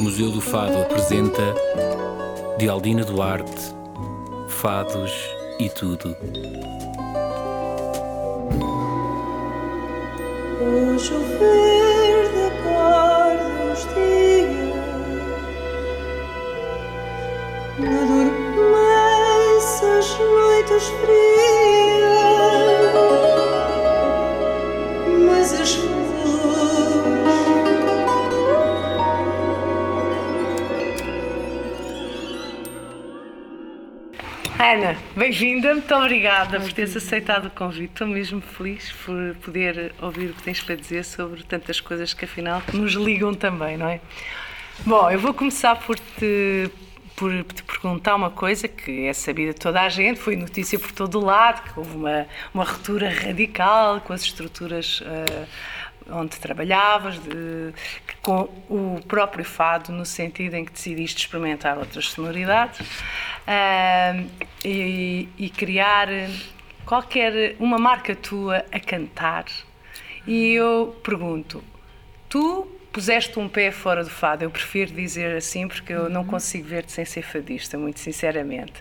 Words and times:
O 0.00 0.02
Museu 0.02 0.30
do 0.30 0.40
Fado 0.40 0.78
apresenta 0.78 1.54
de 2.56 2.70
Aldina 2.70 3.04
Duarte, 3.04 3.74
Fados 4.48 5.12
e 5.58 5.68
Tudo. 5.68 6.16
O 10.58 10.98
chover 10.98 12.32
da 12.32 12.50
cor 12.62 13.36
dos 13.68 13.80
dias 13.94 14.48
Adormece 17.76 19.84
as 19.84 20.18
noites 20.18 20.84
frias 21.04 21.29
Ana, 34.70 34.96
bem-vinda, 35.16 35.74
muito 35.74 35.92
obrigada 35.92 36.60
por 36.60 36.72
teres 36.72 36.96
aceitado 36.96 37.46
o 37.46 37.50
convite. 37.50 37.90
Estou 37.90 38.06
mesmo 38.06 38.40
feliz 38.40 38.92
por 39.04 39.34
poder 39.42 39.92
ouvir 40.00 40.30
o 40.30 40.32
que 40.32 40.44
tens 40.44 40.62
para 40.62 40.76
dizer 40.76 41.04
sobre 41.04 41.42
tantas 41.42 41.80
coisas 41.80 42.14
que 42.14 42.24
afinal 42.24 42.62
nos 42.72 42.92
ligam 42.92 43.34
também, 43.34 43.76
não 43.76 43.88
é? 43.88 44.00
Bom, 44.86 45.10
eu 45.10 45.18
vou 45.18 45.34
começar 45.34 45.74
por 45.74 45.98
te, 45.98 46.70
por 47.16 47.32
te 47.42 47.64
perguntar 47.64 48.14
uma 48.14 48.30
coisa 48.30 48.68
que 48.68 49.06
é 49.06 49.12
sabida 49.12 49.52
de 49.52 49.58
toda 49.58 49.80
a 49.80 49.88
gente, 49.88 50.20
foi 50.20 50.36
notícia 50.36 50.78
por 50.78 50.92
todo 50.92 51.18
o 51.18 51.24
lado, 51.24 51.64
que 51.64 51.76
houve 51.76 51.96
uma, 51.96 52.28
uma 52.54 52.62
ruptura 52.62 53.10
radical 53.10 54.00
com 54.02 54.12
as 54.12 54.22
estruturas 54.22 55.02
eh, 55.04 55.46
onde 56.08 56.38
trabalhavas, 56.38 57.18
de- 57.18 57.72
com 58.22 58.42
o 58.68 59.00
próprio 59.06 59.44
fado, 59.44 59.92
no 59.92 60.04
sentido 60.04 60.54
em 60.54 60.64
que 60.64 60.72
decidiste 60.72 61.22
experimentar 61.26 61.76
outras 61.78 62.08
sonoridades 62.10 62.80
ah, 63.46 64.22
e, 64.64 65.28
e 65.38 65.48
criar 65.50 66.08
qualquer 66.84 67.56
uma 67.58 67.78
marca 67.78 68.14
tua 68.14 68.64
a 68.70 68.80
cantar. 68.80 69.44
E 70.26 70.52
eu 70.54 70.98
pergunto, 71.02 71.62
tu 72.28 72.66
puseste 72.92 73.38
um 73.38 73.48
pé 73.48 73.70
fora 73.70 74.02
do 74.02 74.10
fado, 74.10 74.44
eu 74.44 74.50
prefiro 74.50 74.92
dizer 74.92 75.36
assim 75.36 75.68
porque 75.68 75.92
eu 75.92 76.10
não 76.10 76.24
consigo 76.24 76.66
ver-te 76.66 76.92
sem 76.92 77.04
ser 77.04 77.22
fadista, 77.22 77.78
muito 77.78 78.00
sinceramente. 78.00 78.74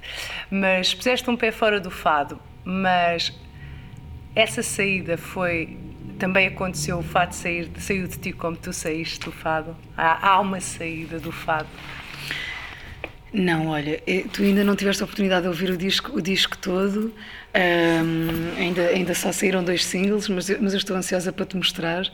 Mas 0.49 0.93
puseste 0.93 1.29
um 1.29 1.37
pé 1.37 1.51
fora 1.51 1.79
do 1.79 1.91
fado, 1.91 2.39
mas 2.63 3.33
essa 4.35 4.61
saída 4.63 5.17
foi. 5.17 5.77
Também 6.19 6.47
aconteceu 6.47 6.99
o 6.99 7.03
fado 7.03 7.33
sair, 7.33 7.71
saiu 7.79 8.05
de 8.05 8.17
ti 8.17 8.33
como 8.33 8.57
tu 8.57 8.73
saíste 8.73 9.21
do 9.21 9.31
fado? 9.31 9.73
Há, 9.95 10.31
há 10.31 10.39
uma 10.41 10.59
saída 10.59 11.17
do 11.17 11.31
fado. 11.31 11.69
Não, 13.31 13.67
olha, 13.67 14.03
eh, 14.05 14.25
tu 14.33 14.43
ainda 14.43 14.63
não 14.63 14.75
tiveste 14.75 15.01
a 15.01 15.05
oportunidade 15.05 15.43
de 15.43 15.47
ouvir 15.47 15.69
o 15.69 15.77
disco, 15.77 16.17
o 16.17 16.21
disco 16.21 16.57
todo. 16.57 17.13
Ahm, 17.53 18.57
ainda, 18.57 18.81
ainda 18.87 19.13
só 19.13 19.31
saíram 19.31 19.63
dois 19.63 19.85
singles, 19.85 20.27
mas 20.27 20.49
eu, 20.49 20.57
mas 20.61 20.73
eu 20.73 20.79
estou 20.79 20.97
ansiosa 20.97 21.31
para 21.31 21.45
te 21.45 21.55
mostrar. 21.55 22.05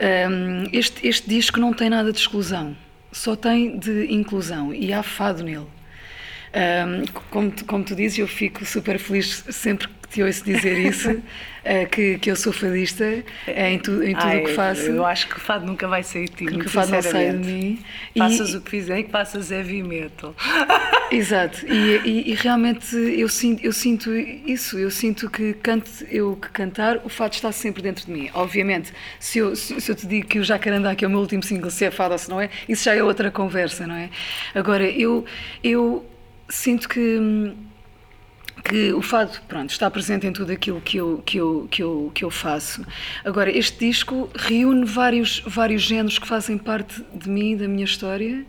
Ahm, 0.00 0.68
este, 0.72 1.06
este 1.06 1.28
disco 1.28 1.60
não 1.60 1.74
tem 1.74 1.90
nada 1.90 2.12
de 2.12 2.18
exclusão, 2.18 2.74
só 3.12 3.36
tem 3.36 3.78
de 3.78 4.06
inclusão 4.10 4.72
e 4.72 4.90
há 4.92 5.02
fado 5.02 5.42
nele. 5.42 5.66
Ahm, 6.54 7.04
como, 7.30 7.50
tu, 7.50 7.64
como 7.66 7.84
tu 7.84 7.94
dizes, 7.94 8.18
eu 8.18 8.28
fico 8.28 8.64
super 8.64 8.98
feliz 8.98 9.44
sempre 9.50 9.88
te 10.14 10.22
ouço 10.22 10.44
dizer 10.44 10.78
isso, 10.78 11.20
eh, 11.64 11.86
que, 11.86 12.18
que 12.18 12.30
eu 12.30 12.36
sou 12.36 12.52
fadista 12.52 13.04
eh, 13.46 13.70
em, 13.72 13.78
tu, 13.78 14.02
em 14.02 14.14
tudo 14.14 14.26
o 14.36 14.44
que 14.44 14.52
faço. 14.54 14.82
Eu 14.82 15.04
acho 15.04 15.28
que 15.28 15.36
o 15.36 15.40
fado 15.40 15.66
nunca 15.66 15.88
vai 15.88 16.02
sair 16.02 16.28
de 16.28 16.36
ti. 16.36 16.46
Que 16.46 16.66
o 16.66 16.68
fado 16.70 16.90
não 16.92 17.02
sai 17.02 17.30
de 17.32 17.46
mim. 17.52 17.78
E- 18.14 18.18
Faças 18.18 18.54
o 18.54 18.60
que 18.60 18.70
fizer, 18.70 19.02
que 19.02 19.10
faças 19.10 19.50
heavy 19.50 19.82
metal. 19.82 20.34
Exato, 21.10 21.66
e, 21.66 22.00
e- 22.04 22.30
e 22.32 22.34
realmente 22.34 22.96
eu 22.96 23.28
sinto, 23.28 23.64
eu 23.64 23.72
sinto 23.72 24.12
isso, 24.14 24.78
eu 24.78 24.90
sinto 24.90 25.28
que 25.30 25.52
cante 25.54 25.90
eu 26.10 26.36
que 26.36 26.48
cantar, 26.48 27.00
o 27.04 27.08
fado 27.08 27.34
está 27.34 27.52
sempre 27.52 27.82
dentro 27.82 28.06
de 28.06 28.12
mim. 28.12 28.30
Obviamente, 28.34 28.92
se 29.20 29.38
eu, 29.38 29.54
se, 29.54 29.80
se 29.80 29.90
eu 29.90 29.94
te 29.94 30.06
digo 30.06 30.26
que 30.26 30.38
o 30.38 30.44
Jacarandá, 30.44 30.94
que 30.94 31.04
é 31.04 31.08
o 31.08 31.10
meu 31.10 31.20
último 31.20 31.42
single, 31.42 31.70
se 31.70 31.84
é 31.84 31.90
fado 31.90 32.12
ou 32.12 32.18
se 32.18 32.28
não 32.30 32.40
é, 32.40 32.48
isso 32.68 32.84
já 32.84 32.94
é 32.94 33.02
outra 33.02 33.30
conversa, 33.30 33.86
não 33.86 33.94
é? 33.94 34.10
Agora, 34.54 34.84
eu, 34.84 35.24
eu 35.62 36.04
sinto 36.48 36.88
que. 36.88 37.52
Que 38.64 38.92
o 38.94 39.02
fado 39.02 39.38
pronto, 39.46 39.70
está 39.70 39.90
presente 39.90 40.26
em 40.26 40.32
tudo 40.32 40.50
aquilo 40.52 40.80
que 40.80 40.96
eu, 40.98 41.22
que, 41.24 41.36
eu, 41.38 41.68
que, 41.70 41.82
eu, 41.82 42.10
que 42.14 42.24
eu 42.24 42.30
faço. 42.30 42.84
Agora, 43.24 43.50
este 43.56 43.86
disco 43.86 44.30
reúne 44.34 44.84
vários, 44.86 45.40
vários 45.46 45.82
géneros 45.82 46.18
que 46.18 46.26
fazem 46.26 46.56
parte 46.56 47.04
de 47.14 47.28
mim, 47.28 47.56
da 47.56 47.68
minha 47.68 47.84
história, 47.84 48.44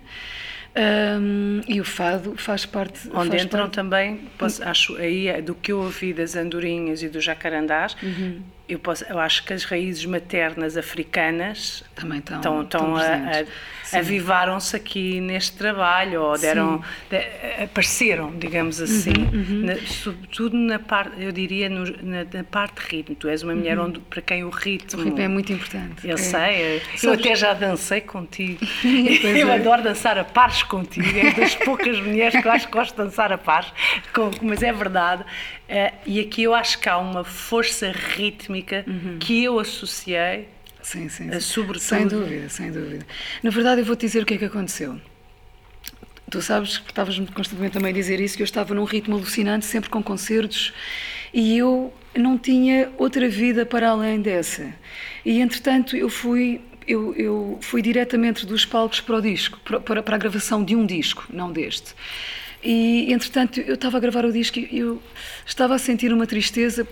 Hum, 0.78 1.62
e 1.70 1.80
o 1.80 1.86
fado 1.86 2.36
faz 2.36 2.66
parte. 2.66 3.08
Onde 3.14 3.30
faz 3.30 3.44
entram 3.46 3.62
parte- 3.62 3.76
também, 3.76 4.20
posso- 4.38 4.62
acho 4.62 4.98
aí 4.98 5.28
é 5.30 5.42
do 5.42 5.56
que 5.56 5.72
eu 5.72 5.80
ouvi 5.80 6.12
das 6.14 6.36
andorinhas 6.36 7.02
e 7.02 7.08
dos 7.08 7.24
jacarandás, 7.24 7.96
Uhum. 8.04 8.42
Eu, 8.68 8.80
posso, 8.80 9.04
eu 9.06 9.20
acho 9.20 9.44
que 9.46 9.54
as 9.54 9.64
raízes 9.64 10.06
maternas 10.06 10.76
africanas 10.78 11.84
Também 11.96 12.20
estão- 12.20 12.38
estão, 12.38 12.62
estão 12.64 12.98
estão 12.98 14.00
avivaram-se 14.00 14.76
aqui 14.76 15.22
neste 15.22 15.56
trabalho, 15.58 16.22
ou 16.24 16.38
deram, 16.38 16.82
de- 17.10 17.64
apareceram, 17.64 18.36
digamos 18.38 18.82
assim, 18.82 19.14
Uhum, 19.14 19.66
na- 19.66 19.76
sobretudo 19.88 20.58
na 20.58 20.80
parte, 20.80 21.22
eu 21.22 21.32
diria, 21.32 21.70
no- 21.70 21.86
na, 22.04 22.26
na 22.34 22.44
parte 22.44 22.82
de 22.82 22.96
ritmo. 22.96 23.16
Tu 23.16 23.28
és 23.28 23.44
uma 23.44 23.54
mulher 23.56 23.78
onde, 23.80 24.00
para 24.00 24.22
quem 24.22 24.44
o 24.44 24.50
ritmo. 24.50 25.00
Uhum. 25.00 25.06
O 25.06 25.10
ritmo 25.10 25.22
é 25.24 25.28
muito 25.28 25.54
importante. 25.54 26.08
Eu 26.08 26.16
É. 26.16 26.18
sei, 26.18 26.76
eu 26.78 26.82
Sabes- 26.98 27.20
até 27.20 27.36
já 27.36 27.54
dancei 27.54 28.02
contigo. 28.02 28.60
Eu 29.46 29.50
é. 29.50 29.56
adoro 29.56 29.84
dançar 29.84 30.18
a 30.18 30.24
pares 30.24 30.64
contigo, 30.64 31.08
é 31.18 31.32
das 31.32 31.56
poucas 31.56 32.00
mulheres 32.00 32.40
que 32.42 32.48
eu 32.48 32.52
acho 32.52 32.68
que 32.68 32.74
gosto 32.74 32.92
de 32.96 33.04
dançar 33.04 33.32
a 33.32 33.38
pares, 33.38 33.72
mas 34.42 34.64
é 34.64 34.72
verdade. 34.74 35.24
Eh, 35.68 35.94
e 36.06 36.20
aqui 36.20 36.44
eu 36.44 36.54
acho 36.54 36.80
que 36.80 36.88
há 36.88 36.98
uma 36.98 37.24
força 37.24 37.92
rítmica 37.92 38.55
Uhum. 38.88 39.18
que 39.20 39.44
eu 39.44 39.60
associei. 39.60 40.48
Sim, 40.82 41.10
sim, 41.10 41.32
sim. 41.32 41.40
sobretudo- 41.40 41.80
Sem 41.80 42.08
dúvida, 42.08 42.50
sem 42.50 42.72
dúvida. 42.72 43.06
Na 43.42 43.50
verdade, 43.50 43.82
eu 43.82 43.86
vou-te 43.86 44.02
dizer 44.02 44.22
o 44.22 44.26
que 44.26 44.36
é 44.36 44.38
que 44.38 44.46
aconteceu. 44.46 45.00
Tu 46.30 46.42
sabes 46.42 46.78
que 46.80 46.90
estavas-me 46.92 47.28
constantemente 47.28 47.74
também 47.74 47.92
a 47.92 47.94
dizer 47.94 48.20
isso, 48.20 48.36
que 48.36 48.42
eu 48.42 48.46
estava 48.46 48.74
num 48.74 48.84
ritmo 48.84 49.16
alucinante, 49.16 49.66
sempre 49.66 49.90
com 49.90 50.02
concertos, 50.02 50.74
e 51.34 51.58
eu 51.58 51.94
não 52.16 52.38
tinha 52.38 52.92
outra 52.98 53.28
vida 53.30 53.66
para 53.66 53.90
além 53.90 54.20
dessa. 54.22 54.74
E, 55.24 55.40
entretanto, 55.40 55.96
eu 55.96 56.10
fui, 56.10 56.62
eu, 56.88 57.14
eu 57.16 57.58
fui 57.62 57.82
diretamente 57.82 58.46
dos 58.46 58.66
palcos 58.66 59.02
para 59.02 59.16
o 59.18 59.22
disco, 59.22 59.60
para, 59.64 60.02
para 60.04 60.16
a 60.16 60.20
gravação 60.20 60.64
de 60.64 60.76
um 60.76 60.86
disco, 60.86 61.26
não 61.32 61.52
deste. 61.52 61.94
E, 62.64 63.12
entretanto, 63.14 63.60
eu 63.60 63.76
estava 63.76 63.98
a 63.98 64.00
gravar 64.00 64.26
o 64.26 64.32
disco 64.34 64.58
e 64.58 64.80
eu 64.80 65.02
estava 65.46 65.76
a 65.76 65.78
sentir 65.78 66.12
uma 66.12 66.26
tristeza, 66.26 66.88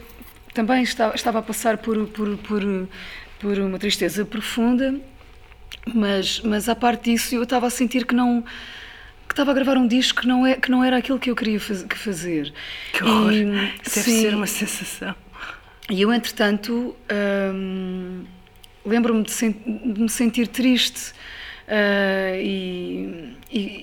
também 0.54 0.84
estava, 0.84 1.16
estava 1.16 1.40
a 1.40 1.42
passar 1.42 1.78
por, 1.78 2.08
por, 2.08 2.38
por, 2.38 2.62
por 3.40 3.58
uma 3.60 3.80
tristeza 3.80 4.24
profunda, 4.26 4.96
mas, 5.94 6.40
mas 6.42 6.70
à 6.70 6.76
parte 6.76 7.12
disso 7.12 7.36
eu 7.36 7.44
estava 7.44 7.68
a 7.68 7.70
sentir 7.70 8.06
que 8.06 8.16
não 8.16 8.44
que 9.28 9.34
estava 9.34 9.52
a 9.52 9.54
gravar 9.54 9.78
um 9.78 9.88
disco 9.88 10.22
que 10.22 10.28
não, 10.28 10.46
é, 10.46 10.56
que 10.56 10.70
não 10.70 10.84
era 10.84 10.98
aquilo 10.98 11.18
que 11.18 11.30
eu 11.32 11.36
queria 11.36 11.60
faz- 11.60 11.82
que 11.84 11.98
fazer. 11.98 12.54
Que 12.92 13.04
horror! 13.04 13.32
E, 13.34 13.46
Deve 13.46 13.72
sim, 13.90 14.22
ser 14.22 14.36
uma 14.36 14.46
sensação. 14.46 15.16
e 15.90 16.02
eu, 16.02 16.14
entretanto, 16.14 16.96
hum, 17.54 18.26
lembro-me 18.86 19.24
de, 19.24 19.32
sen- 19.32 19.56
de 19.94 20.02
me 20.02 20.10
sentir 20.10 20.48
triste 20.48 21.14
e, 22.38 23.34
e, 23.52 23.83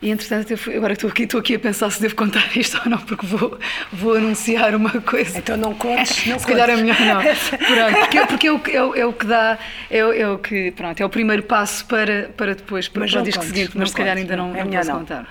e, 0.00 0.10
entretanto, 0.10 0.42
até 0.42 0.56
fui- 0.56 0.76
agora 0.76 0.92
estou 0.92 1.10
aqui, 1.10 1.24
estou 1.24 1.40
aqui 1.40 1.54
a 1.54 1.58
pensar 1.58 1.90
se 1.90 2.00
devo 2.00 2.14
contar 2.14 2.56
isto 2.56 2.80
ou 2.84 2.90
não, 2.90 2.98
porque 2.98 3.26
vou, 3.26 3.58
vou 3.92 4.14
anunciar 4.14 4.74
uma 4.74 4.90
coisa. 5.00 5.38
Então 5.38 5.56
não 5.56 5.74
contes, 5.74 6.26
não 6.26 6.38
Se 6.38 6.46
calhar 6.46 6.70
é 6.70 6.76
melhor 6.76 6.98
não. 7.00 7.20
Pronto, 7.58 7.98
porque, 8.00 8.26
porque 8.26 8.46
é, 8.46 8.52
o, 8.52 8.58
que- 8.60 8.70
é, 8.76 8.82
o, 8.84 8.94
é 8.94 9.06
o 9.06 9.12
que 9.12 9.26
dá, 9.26 9.58
é, 9.90 10.04
o- 10.04 10.12
é 10.12 10.28
o 10.30 10.38
que, 10.38 10.70
pronto, 10.72 11.00
é 11.00 11.04
o 11.04 11.08
primeiro 11.10 11.42
passo 11.42 11.84
para, 11.86 12.30
para 12.36 12.54
depois, 12.54 12.86
para, 12.88 13.04
para 13.06 13.12
o 13.12 13.16
não 13.16 13.22
disco 13.24 13.40
contes, 13.40 13.54
seguinte, 13.56 13.74
não 13.74 13.80
mas 13.80 13.90
se 13.90 13.96
calhar 13.96 14.16
contes, 14.16 14.30
ainda 14.30 14.36
não, 14.42 14.52
não. 14.52 14.56
É 14.60 14.64
não 14.64 14.70
posso 14.72 14.90
não. 14.90 14.98
contar. 15.00 15.28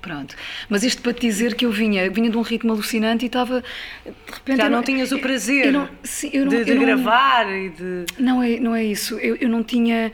Pronto. 0.00 0.36
Mas 0.68 0.82
isto 0.82 1.00
para 1.00 1.14
te 1.14 1.20
dizer 1.22 1.54
que 1.54 1.64
eu 1.64 1.70
vinha, 1.70 2.10
vinha 2.10 2.28
de 2.28 2.36
um 2.36 2.42
ritmo 2.42 2.72
alucinante 2.72 3.24
e 3.24 3.26
estava, 3.26 3.62
de 4.04 4.12
repente... 4.32 4.56
Já 4.58 4.64
eu 4.64 4.70
não 4.70 4.82
tinhas 4.82 5.12
o 5.12 5.18
prazer 5.18 5.66
eu 5.66 5.72
não- 5.72 5.88
sim, 6.02 6.28
eu 6.32 6.44
não- 6.44 6.50
de, 6.50 6.64
de 6.64 6.70
eu 6.72 6.76
não- 6.76 6.84
gravar 6.84 7.50
e 7.50 7.70
de. 7.70 8.04
Não 8.18 8.42
é, 8.42 8.60
não 8.60 8.74
é 8.74 8.84
isso. 8.84 9.18
Eu, 9.18 9.36
eu 9.36 9.48
não 9.48 9.62
tinha... 9.62 10.12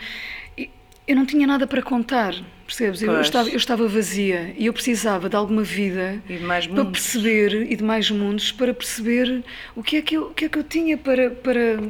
Eu 1.08 1.16
não 1.16 1.26
tinha 1.26 1.44
nada 1.44 1.66
para 1.66 1.82
contar, 1.82 2.32
percebes? 2.70 3.02
Eu, 3.02 3.20
estava, 3.20 3.48
eu 3.48 3.56
estava 3.56 3.88
vazia 3.88 4.54
e 4.56 4.66
eu 4.66 4.72
precisava 4.72 5.28
de 5.28 5.34
alguma 5.34 5.62
vida 5.62 6.22
E 6.28 6.36
de 6.36 6.44
mais 6.44 6.66
para 6.66 6.84
perceber 6.84 7.70
e 7.70 7.74
de 7.74 7.82
mais 7.82 8.10
mundos 8.10 8.52
para 8.52 8.72
perceber 8.72 9.44
o 9.74 9.82
que 9.82 9.96
é 9.96 10.02
que 10.02 10.16
eu, 10.16 10.28
o 10.28 10.34
que 10.34 10.44
é 10.44 10.48
que 10.48 10.58
eu 10.58 10.64
tinha 10.64 10.96
para, 10.96 11.30
para, 11.30 11.80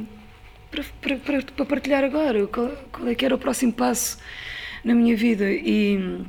para, 0.71 1.17
para, 1.17 1.43
para, 1.43 1.67
partilhar 1.67 2.03
agora, 2.03 2.47
qual, 2.47 2.69
qual 2.91 3.09
é 3.09 3.15
que 3.15 3.25
era 3.25 3.35
o 3.35 3.39
próximo 3.39 3.73
passo 3.73 4.19
na 4.83 4.95
minha 4.95 5.15
vida. 5.15 5.45
E, 5.51 6.23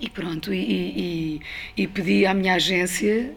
e 0.00 0.10
pronto, 0.10 0.52
e, 0.52 0.58
e, 0.58 1.40
e- 1.76 1.86
pedi 1.86 2.26
à 2.26 2.34
minha 2.34 2.54
agência, 2.54 3.32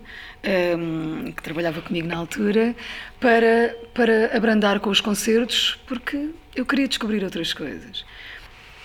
hum, 0.77 1.31
que 1.35 1.41
trabalhava 1.43 1.81
comigo 1.81 2.07
na 2.07 2.17
altura, 2.17 2.75
para, 3.19 3.75
para 3.93 4.35
abrandar 4.35 4.79
com 4.79 4.89
os 4.89 5.01
concertos, 5.01 5.79
porque 5.87 6.29
eu 6.55 6.65
queria 6.65 6.87
descobrir 6.87 7.23
outras 7.23 7.53
coisas. 7.53 8.05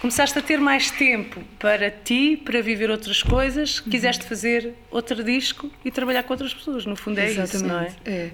Começaste 0.00 0.38
a 0.38 0.42
ter 0.42 0.58
mais 0.58 0.90
tempo 0.90 1.42
para 1.58 1.90
ti, 1.90 2.40
para 2.44 2.60
viver 2.60 2.90
outras 2.90 3.22
coisas, 3.22 3.80
quiseste 3.80 4.24
fazer 4.24 4.74
outro 4.90 5.22
disco 5.24 5.70
e 5.84 5.90
trabalhar 5.90 6.22
com 6.22 6.32
outras 6.32 6.52
pessoas. 6.52 6.84
No 6.84 6.96
fundo 6.96 7.18
é 7.18 7.30
isso, 7.30 7.64
não 7.64 7.80
é? 7.80 7.92
é. 8.04 8.30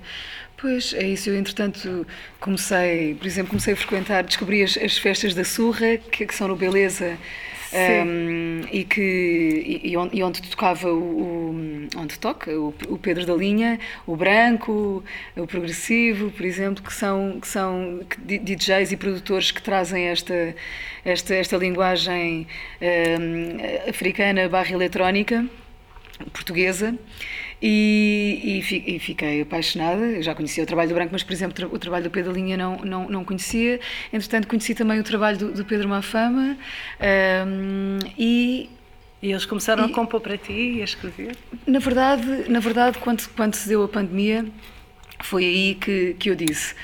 Pois, 0.57 0.93
é 0.95 1.05
isso. 1.07 1.29
Eu, 1.29 1.37
entretanto, 1.37 2.07
comecei, 2.39 3.15
por 3.17 3.27
exemplo, 3.27 3.51
comecei 3.51 3.75
a 3.75 3.77
frequentar, 3.77 4.23
descobri 4.23 4.63
as, 4.63 4.77
as 4.77 4.97
festas 4.97 5.35
da 5.35 5.45
Surra, 5.45 5.97
que, 5.97 6.25
que 6.25 6.35
são 6.35 6.47
no 6.47 6.55
Beleza, 6.57 7.19
um, 7.73 8.61
e, 8.71 8.85
que, 8.85 9.01
e, 9.85 9.93
e 9.93 10.23
onde, 10.23 10.43
tocava 10.43 10.93
o, 10.93 10.99
o, 10.99 11.89
onde 11.97 12.19
toca 12.19 12.51
o, 12.53 12.75
o, 12.89 12.99
Pedro 12.99 13.25
da 13.25 13.35
Linha, 13.35 13.81
o 14.07 14.15
Branco, 14.17 15.03
o 15.37 15.47
Progressivo, 15.47 16.31
por 16.31 16.45
exemplo, 16.45 16.83
que 16.83 16.93
são, 16.93 17.39
que 17.41 17.49
são 17.49 18.01
DJs 18.19 18.93
e 18.93 18.97
produtores 18.97 19.51
que 19.51 19.63
trazem 19.63 20.09
esta, 20.09 20.55
esta, 21.05 21.35
esta 21.35 21.57
linguagem 21.57 22.47
um, 22.81 23.89
africana 23.89 24.49
barra 24.49 24.73
eletrónica 24.73 25.45
portuguesa 26.33 26.97
e, 27.63 28.61
e, 28.69 28.97
e, 28.97 28.99
fiquei 28.99 29.43
apaixonada. 29.43 30.05
Eu 30.05 30.23
já 30.23 30.35
conhecia 30.35 30.65
o 30.65 30.67
trabalho 30.67 30.89
do 30.89 30.95
Branco, 30.95 31.11
mas, 31.13 31.23
por 31.23 31.33
exemplo, 31.33 31.69
o 31.73 31.79
trabalho 31.79 32.05
do 32.05 32.11
Pedro 32.11 32.33
Linha 32.33 32.57
não, 32.57 32.79
não, 32.79 33.09
não 33.09 33.25
conhecia. 33.25 33.79
Entretanto, 34.13 34.49
conheci 34.49 34.75
também 34.75 34.99
o 34.99 35.05
trabalho 35.05 35.39
do, 35.39 35.53
do 35.53 35.65
Pedro 35.65 35.89
Mafama 35.89 36.57
um, 37.47 37.99
e 38.19 38.69
e 39.23 39.31
eles 39.31 39.47
começaram 39.47 39.87
e, 39.87 39.93
a 39.93 39.95
compor 39.95 40.21
para 40.21 40.37
ti 40.37 40.53
e 40.53 40.81
a 40.81 40.85
escrever? 40.85 41.37
Na 41.65 41.79
verdade, 41.79 42.51
na 42.51 42.59
verdade 42.59 42.99
quando, 42.99 43.25
quando 43.37 43.55
se 43.55 43.69
deu 43.69 43.85
a 43.85 43.89
pandemia, 43.89 44.45
foi 45.23 45.45
aí 45.45 45.75
que, 45.77 46.17
que 46.19 46.29
eu 46.29 46.35
disse 46.35 46.75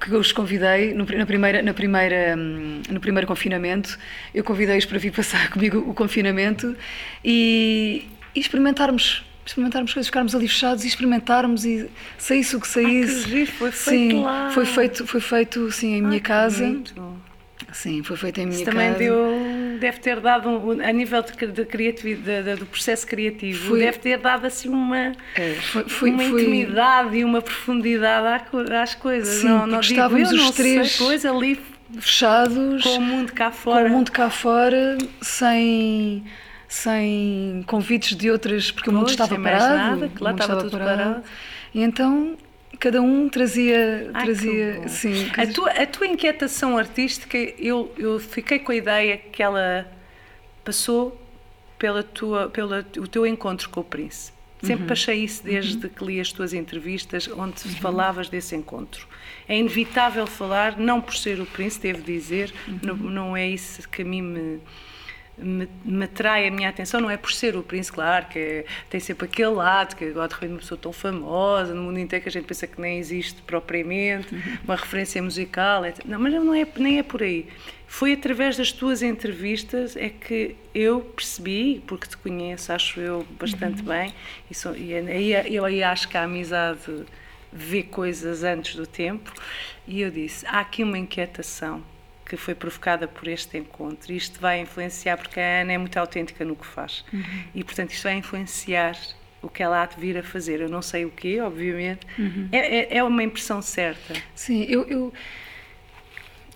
que 0.00 0.10
eu 0.10 0.18
os 0.18 0.32
convidei 0.32 0.92
no, 0.92 1.06
na 1.06 1.24
primeira, 1.24 1.62
na 1.62 1.72
primeira, 1.72 2.34
no 2.34 2.98
primeiro 2.98 3.26
confinamento. 3.26 3.96
Eu 4.34 4.42
convidei-os 4.42 4.84
para 4.84 4.98
vir 4.98 5.12
passar 5.12 5.48
comigo 5.54 5.78
o 5.78 5.94
confinamento 5.94 6.76
e, 7.24 8.04
e 8.34 8.40
experimentarmos 8.40 9.24
experimentarmos 9.46 9.94
coisas, 9.94 10.08
ficarmos 10.08 10.34
ali 10.34 10.48
fechados 10.48 10.84
e 10.84 10.88
experimentarmos 10.88 11.64
e 11.64 11.88
saísse 12.18 12.56
o 12.56 12.60
que 12.60 12.68
saísse. 12.68 13.20
Ah, 13.20 13.24
que 13.24 13.30
giro, 13.30 13.52
foi 13.52 13.70
feito 13.70 14.10
sim, 14.10 14.22
lá. 14.22 14.50
Foi 14.50 14.66
feito, 14.66 15.06
foi 15.06 15.20
feito 15.20 15.70
sim, 15.70 15.94
em 15.94 16.02
minha 16.02 16.14
Ai, 16.14 16.20
casa. 16.20 16.66
Bonito. 16.66 17.16
Sim, 17.72 18.02
foi 18.02 18.16
feito 18.16 18.40
em 18.40 18.46
minha 18.46 18.56
Isso 18.56 18.64
casa. 18.64 18.76
também 18.76 18.92
deu, 18.94 19.78
deve 19.78 19.98
ter 20.00 20.20
dado, 20.20 20.48
um, 20.48 20.80
a 20.80 20.92
nível 20.92 21.22
de, 21.22 21.46
de 21.46 21.64
criatividade, 21.64 22.56
do 22.56 22.66
processo 22.66 23.06
criativo, 23.06 23.68
foi, 23.68 23.80
deve 23.80 23.98
ter 23.98 24.18
dado 24.18 24.46
assim 24.46 24.68
uma, 24.68 25.12
é, 25.34 25.54
foi, 25.54 25.84
foi, 25.84 26.10
uma 26.10 26.24
intimidade 26.24 27.16
e 27.16 27.24
uma 27.24 27.42
profundidade 27.42 28.44
às 28.72 28.94
coisas. 28.94 29.40
Sim, 29.40 29.48
não, 29.48 29.66
não 29.66 29.80
estávamos 29.80 30.30
digo, 30.30 30.42
eu, 30.42 30.48
os 30.48 30.56
três 30.56 30.92
sei, 30.92 31.06
coisa 31.06 31.30
ali 31.30 31.60
fechados 31.98 32.82
com 32.82 32.96
o 32.96 33.00
mundo 33.00 33.32
cá 33.32 33.50
fora. 33.50 33.84
Com 33.84 33.90
o 33.90 33.92
mundo 33.96 34.12
cá 34.12 34.30
fora, 34.30 34.98
sem 35.20 36.24
sem 36.68 37.64
convites 37.66 38.16
de 38.16 38.30
outras, 38.30 38.70
porque 38.70 38.90
pois, 38.90 38.96
o 38.96 38.98
mundo 38.98 39.10
estava 39.10 39.38
parado. 39.38 39.76
Nada, 39.76 40.08
que 40.08 40.22
lá 40.22 40.30
estava, 40.32 40.52
estava 40.52 40.62
tudo 40.62 40.78
parado. 40.78 41.02
parado. 41.02 41.24
E 41.74 41.82
então 41.82 42.36
cada 42.78 43.00
um 43.00 43.28
trazia, 43.28 44.10
Ai, 44.12 44.24
trazia 44.24 44.88
sim. 44.88 45.30
A 45.36 45.46
tua, 45.46 45.70
a 45.70 45.86
tua 45.86 46.06
inquietação 46.06 46.76
artística, 46.76 47.36
eu, 47.38 47.92
eu 47.96 48.18
fiquei 48.18 48.58
com 48.58 48.72
a 48.72 48.76
ideia 48.76 49.16
que 49.16 49.42
ela 49.42 49.90
passou 50.64 51.20
pela 51.78 52.02
tua, 52.02 52.48
pela, 52.48 52.84
o 52.98 53.06
teu 53.06 53.26
encontro 53.26 53.68
com 53.70 53.80
o 53.80 53.84
príncipe. 53.84 54.36
Sempre 54.62 54.86
uhum. 54.86 54.92
achei 54.92 55.22
isso 55.22 55.44
desde 55.44 55.86
uhum. 55.86 55.92
que 55.92 56.04
li 56.04 56.20
as 56.20 56.32
tuas 56.32 56.54
entrevistas, 56.54 57.28
onde 57.28 57.66
uhum. 57.66 57.74
falavas 57.76 58.28
desse 58.28 58.56
encontro. 58.56 59.06
É 59.46 59.56
inevitável 59.56 60.26
falar, 60.26 60.78
não 60.78 61.00
por 61.00 61.14
ser 61.14 61.40
o 61.40 61.46
príncipe, 61.46 61.92
devo 61.92 62.02
dizer, 62.02 62.52
não, 62.82 62.96
não 62.96 63.36
é 63.36 63.46
isso 63.46 63.86
que 63.88 64.02
a 64.02 64.04
mim 64.04 64.22
me 64.22 64.60
me, 65.38 65.68
me 65.84 66.04
atrai 66.04 66.48
a 66.48 66.50
minha 66.50 66.68
atenção 66.68 67.00
não 67.00 67.10
é 67.10 67.16
por 67.16 67.30
ser 67.32 67.56
o 67.56 67.62
príncipe, 67.62 67.96
claro, 67.96 68.26
que 68.26 68.38
é, 68.38 68.64
tem 68.88 68.98
sempre 69.00 69.26
aquele 69.26 69.50
lado, 69.50 69.94
que 69.94 70.04
agora 70.04 70.28
de 70.28 70.34
repente 70.34 70.50
uma 70.52 70.58
pessoa 70.58 70.78
tão 70.80 70.92
famosa 70.92 71.74
no 71.74 71.82
mundo 71.82 71.98
inteiro 71.98 72.22
que 72.22 72.28
a 72.28 72.32
gente 72.32 72.46
pensa 72.46 72.66
que 72.66 72.80
nem 72.80 72.98
existe 72.98 73.42
propriamente, 73.42 74.34
uhum. 74.34 74.58
uma 74.64 74.76
referência 74.76 75.22
musical, 75.22 75.84
etc. 75.84 76.04
Não, 76.06 76.18
mas 76.18 76.32
não 76.32 76.54
é, 76.54 76.66
nem 76.76 76.98
é 76.98 77.02
por 77.02 77.22
aí. 77.22 77.46
Foi 77.86 78.14
através 78.14 78.56
das 78.56 78.72
tuas 78.72 79.02
entrevistas 79.02 79.96
é 79.96 80.08
que 80.08 80.56
eu 80.74 81.00
percebi, 81.00 81.82
porque 81.86 82.08
te 82.08 82.16
conheço, 82.16 82.72
acho 82.72 83.00
eu, 83.00 83.26
bastante 83.38 83.80
uhum. 83.80 83.88
bem, 83.88 84.14
e, 84.50 84.54
sou, 84.54 84.76
e 84.76 84.94
aí, 84.94 85.54
eu 85.54 85.64
aí 85.64 85.82
acho 85.82 86.08
que 86.08 86.16
a 86.16 86.24
amizade 86.24 87.06
vê 87.52 87.82
coisas 87.82 88.42
antes 88.42 88.74
do 88.74 88.86
tempo, 88.86 89.32
e 89.86 90.00
eu 90.00 90.10
disse, 90.10 90.44
há 90.46 90.60
aqui 90.60 90.82
uma 90.82 90.98
inquietação 90.98 91.82
que 92.26 92.36
foi 92.36 92.54
provocada 92.54 93.06
por 93.06 93.28
este 93.28 93.56
encontro. 93.56 94.12
Isto 94.12 94.40
vai 94.40 94.60
influenciar, 94.60 95.16
porque 95.16 95.38
a 95.38 95.62
Ana 95.62 95.72
é 95.72 95.78
muito 95.78 95.96
autêntica 95.96 96.44
no 96.44 96.56
que 96.56 96.66
faz. 96.66 97.04
Uhum. 97.12 97.22
E, 97.54 97.62
portanto, 97.62 97.92
isto 97.92 98.02
vai 98.02 98.14
influenciar 98.14 98.96
o 99.40 99.48
que 99.48 99.62
ela 99.62 99.82
há 99.82 99.86
de 99.86 99.98
vir 99.98 100.18
a 100.18 100.22
fazer. 100.22 100.60
Eu 100.60 100.68
não 100.68 100.82
sei 100.82 101.04
o 101.04 101.10
quê, 101.10 101.40
obviamente. 101.40 102.06
Uhum. 102.18 102.48
É, 102.50 102.78
é, 102.78 102.96
é, 102.98 103.04
uma 103.04 103.22
impressão 103.22 103.62
certa. 103.62 104.14
Sim, 104.34 104.64
eu, 104.68 104.84
eu, 104.88 105.12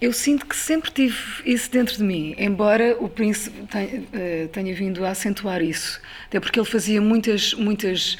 eu, 0.01 0.13
sinto 0.13 0.45
que 0.45 0.57
sempre 0.57 0.91
tive 0.91 1.17
isso 1.45 1.71
dentro 1.71 1.97
de 1.97 2.03
mim, 2.03 2.35
embora 2.37 2.97
o 2.99 3.09
príncipe 3.09 3.65
tenha, 3.69 4.01
uh, 4.01 4.49
tenha 4.49 4.75
vindo 4.75 5.05
a 5.05 5.11
acentuar 5.11 5.63
isso. 5.63 6.01
Até 6.27 6.41
porque 6.41 6.59
ele 6.59 6.69
fazia 6.69 7.01
muitas, 7.01 7.55
muitas 7.55 8.19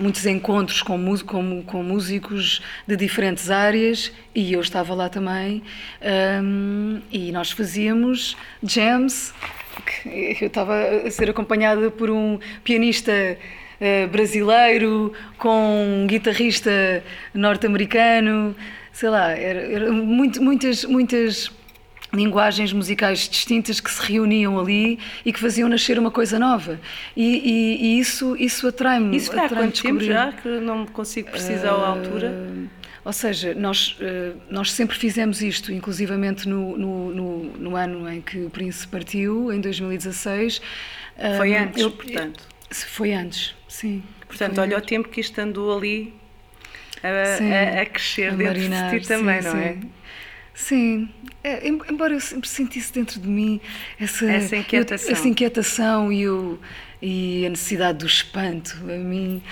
muitos 0.00 0.26
encontros 0.26 0.82
com, 0.82 1.16
com, 1.18 1.62
com, 1.62 1.82
músicos 1.82 2.60
de 2.86 2.96
diferentes 2.96 3.50
áreas 3.50 4.12
e 4.34 4.52
eu 4.52 4.60
estava 4.60 4.94
lá 4.94 5.08
também 5.08 5.62
um, 6.42 7.00
e 7.10 7.30
nós 7.30 7.50
fazíamos 7.52 8.36
jams. 8.62 9.32
Eu 10.04 10.48
estava 10.48 10.74
a 11.06 11.10
ser 11.10 11.30
acompanhada 11.30 11.90
por 11.90 12.10
um 12.10 12.38
pianista 12.64 13.12
uh, 13.12 14.08
brasileiro 14.08 15.12
com 15.38 16.02
um 16.02 16.06
guitarrista 16.06 17.02
norte-americano, 17.32 18.54
sei 18.92 19.08
lá, 19.08 19.30
era, 19.30 19.60
era 19.60 19.92
muito, 19.92 20.42
muitas, 20.42 20.84
muitas 20.84 21.50
linguagens 22.12 22.72
musicais 22.72 23.28
distintas 23.28 23.80
que 23.80 23.90
se 23.90 24.00
reuniam 24.02 24.58
ali 24.58 24.98
e 25.24 25.32
que 25.32 25.40
faziam 25.40 25.68
nascer 25.68 25.98
uma 25.98 26.10
coisa 26.10 26.38
nova. 26.38 26.78
E, 27.16 27.24
e, 27.24 27.84
e 27.84 27.98
isso, 27.98 28.36
isso 28.36 28.68
atrai-me. 28.68 29.16
Isso 29.16 29.30
foi 29.30 29.40
há 29.40 29.48
quanto 29.48 29.82
tempo 29.82 30.00
já 30.00 30.32
que 30.32 30.48
não 30.48 30.86
consigo 30.86 31.30
precisar 31.30 31.72
uh, 31.72 31.80
a 31.80 31.88
altura? 31.88 32.34
Ah, 32.68 32.82
ou 33.04 33.12
seja, 33.12 33.54
nós, 33.54 33.98
uh, 33.98 34.38
nós 34.50 34.70
sempre 34.70 34.96
fizemos 34.96 35.42
isto, 35.42 35.72
inclusivamente 35.72 36.48
no, 36.48 36.76
no, 36.76 37.14
no, 37.14 37.38
no, 37.58 37.76
ano 37.76 38.08
em 38.08 38.20
que 38.20 38.44
o 38.44 38.50
Príncipe 38.50 38.92
partiu, 38.92 39.52
em 39.52 39.60
2016. 39.60 40.60
Foi 41.36 41.56
antes, 41.56 41.82
eu, 41.82 41.90
portanto? 41.90 42.46
Foi 42.70 43.12
antes, 43.12 43.54
sim. 43.68 44.02
Portanto, 44.26 44.60
olha 44.60 44.78
o 44.78 44.80
tempo 44.80 45.08
que 45.08 45.20
isto 45.20 45.38
andou 45.40 45.76
ali 45.76 46.14
a, 47.02 47.36
sim, 47.36 47.52
a, 47.52 47.82
a 47.82 47.86
crescer 47.86 48.28
a 48.28 48.30
dentro 48.30 48.44
marinar, 48.44 48.90
de 48.90 49.00
ti 49.00 49.08
também, 49.08 49.42
sim, 49.42 49.48
não 49.48 49.56
é? 49.56 49.76
Sim, 50.54 51.08
é, 51.42 51.66
embora 51.66 52.12
eu 52.12 52.20
sempre 52.20 52.48
sentisse 52.48 52.92
dentro 52.92 53.18
de 53.18 53.26
mim 53.26 53.60
essa, 53.98 54.30
essa 54.30 54.56
inquietação, 54.56 55.08
eu, 55.08 55.12
essa 55.12 55.28
inquietação 55.28 56.12
e, 56.12 56.28
o, 56.28 56.58
e 57.00 57.46
a 57.46 57.48
necessidade 57.48 57.98
do 57.98 58.06
espanto, 58.06 58.76
a 58.82 58.98
mim 58.98 59.42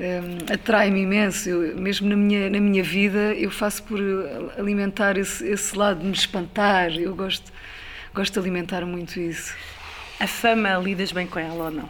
um, 0.00 0.52
atrai-me 0.52 1.00
imenso. 1.00 1.48
Eu, 1.48 1.76
mesmo 1.76 2.08
na 2.08 2.16
minha, 2.16 2.50
na 2.50 2.60
minha 2.60 2.82
vida, 2.82 3.34
eu 3.34 3.50
faço 3.50 3.84
por 3.84 4.00
alimentar 4.58 5.16
esse, 5.16 5.46
esse 5.46 5.76
lado 5.76 6.00
de 6.00 6.06
me 6.06 6.12
espantar. 6.12 6.90
Eu 6.98 7.14
gosto, 7.14 7.52
gosto 8.12 8.32
de 8.32 8.38
alimentar 8.40 8.84
muito 8.84 9.20
isso. 9.20 9.54
A 10.18 10.26
fama, 10.26 10.76
lidas 10.76 11.12
bem 11.12 11.26
com 11.28 11.38
ela 11.38 11.66
ou 11.66 11.70
não? 11.70 11.88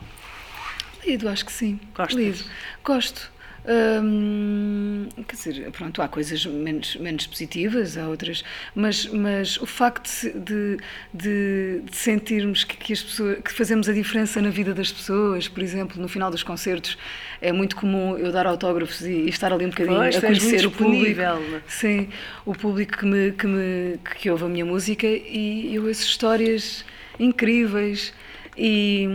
Lido, 1.06 1.28
acho 1.28 1.46
que 1.46 1.52
sim. 1.52 1.80
Gostas? 1.94 2.16
Lido. 2.16 2.44
Gosto. 2.84 3.32
Hum, 3.70 5.08
quer 5.26 5.36
dizer, 5.36 5.70
pronto, 5.72 6.00
há 6.00 6.08
coisas 6.08 6.46
menos, 6.46 6.96
menos 6.96 7.26
positivas, 7.26 7.98
há 7.98 8.08
outras, 8.08 8.42
mas, 8.74 9.04
mas 9.06 9.58
o 9.58 9.66
facto 9.66 10.08
de, 10.22 10.78
de, 11.12 11.82
de 11.84 11.94
sentirmos 11.94 12.64
que, 12.64 12.78
que, 12.78 12.94
as 12.94 13.02
pessoas, 13.02 13.38
que 13.44 13.52
fazemos 13.52 13.86
a 13.86 13.92
diferença 13.92 14.40
na 14.40 14.48
vida 14.48 14.72
das 14.72 14.90
pessoas, 14.90 15.48
por 15.48 15.62
exemplo, 15.62 16.00
no 16.00 16.08
final 16.08 16.30
dos 16.30 16.42
concertos, 16.42 16.96
é 17.42 17.52
muito 17.52 17.76
comum 17.76 18.16
eu 18.16 18.32
dar 18.32 18.46
autógrafos 18.46 19.02
e, 19.02 19.12
e 19.12 19.28
estar 19.28 19.52
ali 19.52 19.66
um 19.66 19.70
bocadinho 19.70 19.98
pois, 19.98 20.16
a 20.16 20.20
conhecer 20.22 20.64
o 20.64 20.70
público. 20.70 21.20
Sim, 21.66 22.08
o 22.46 22.54
público 22.54 22.96
que, 22.96 23.04
me, 23.04 23.32
que, 23.32 23.46
me, 23.46 23.98
que 24.18 24.30
ouve 24.30 24.44
a 24.44 24.48
minha 24.48 24.64
música 24.64 25.06
e 25.06 25.74
eu 25.74 25.86
ouço 25.86 26.04
histórias 26.04 26.86
incríveis 27.20 28.14
e 28.56 29.06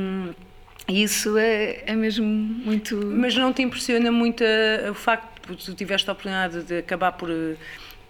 isso 0.87 1.37
é, 1.37 1.83
é 1.85 1.95
mesmo 1.95 2.25
muito. 2.25 2.97
Mas 3.05 3.35
não 3.35 3.53
te 3.53 3.61
impressiona 3.61 4.11
muito 4.11 4.43
o 4.89 4.93
facto 4.93 5.49
de 5.49 5.65
tu 5.65 5.73
tiveste 5.73 6.09
a 6.09 6.13
oportunidade 6.13 6.63
de 6.63 6.77
acabar 6.77 7.13
por 7.13 7.29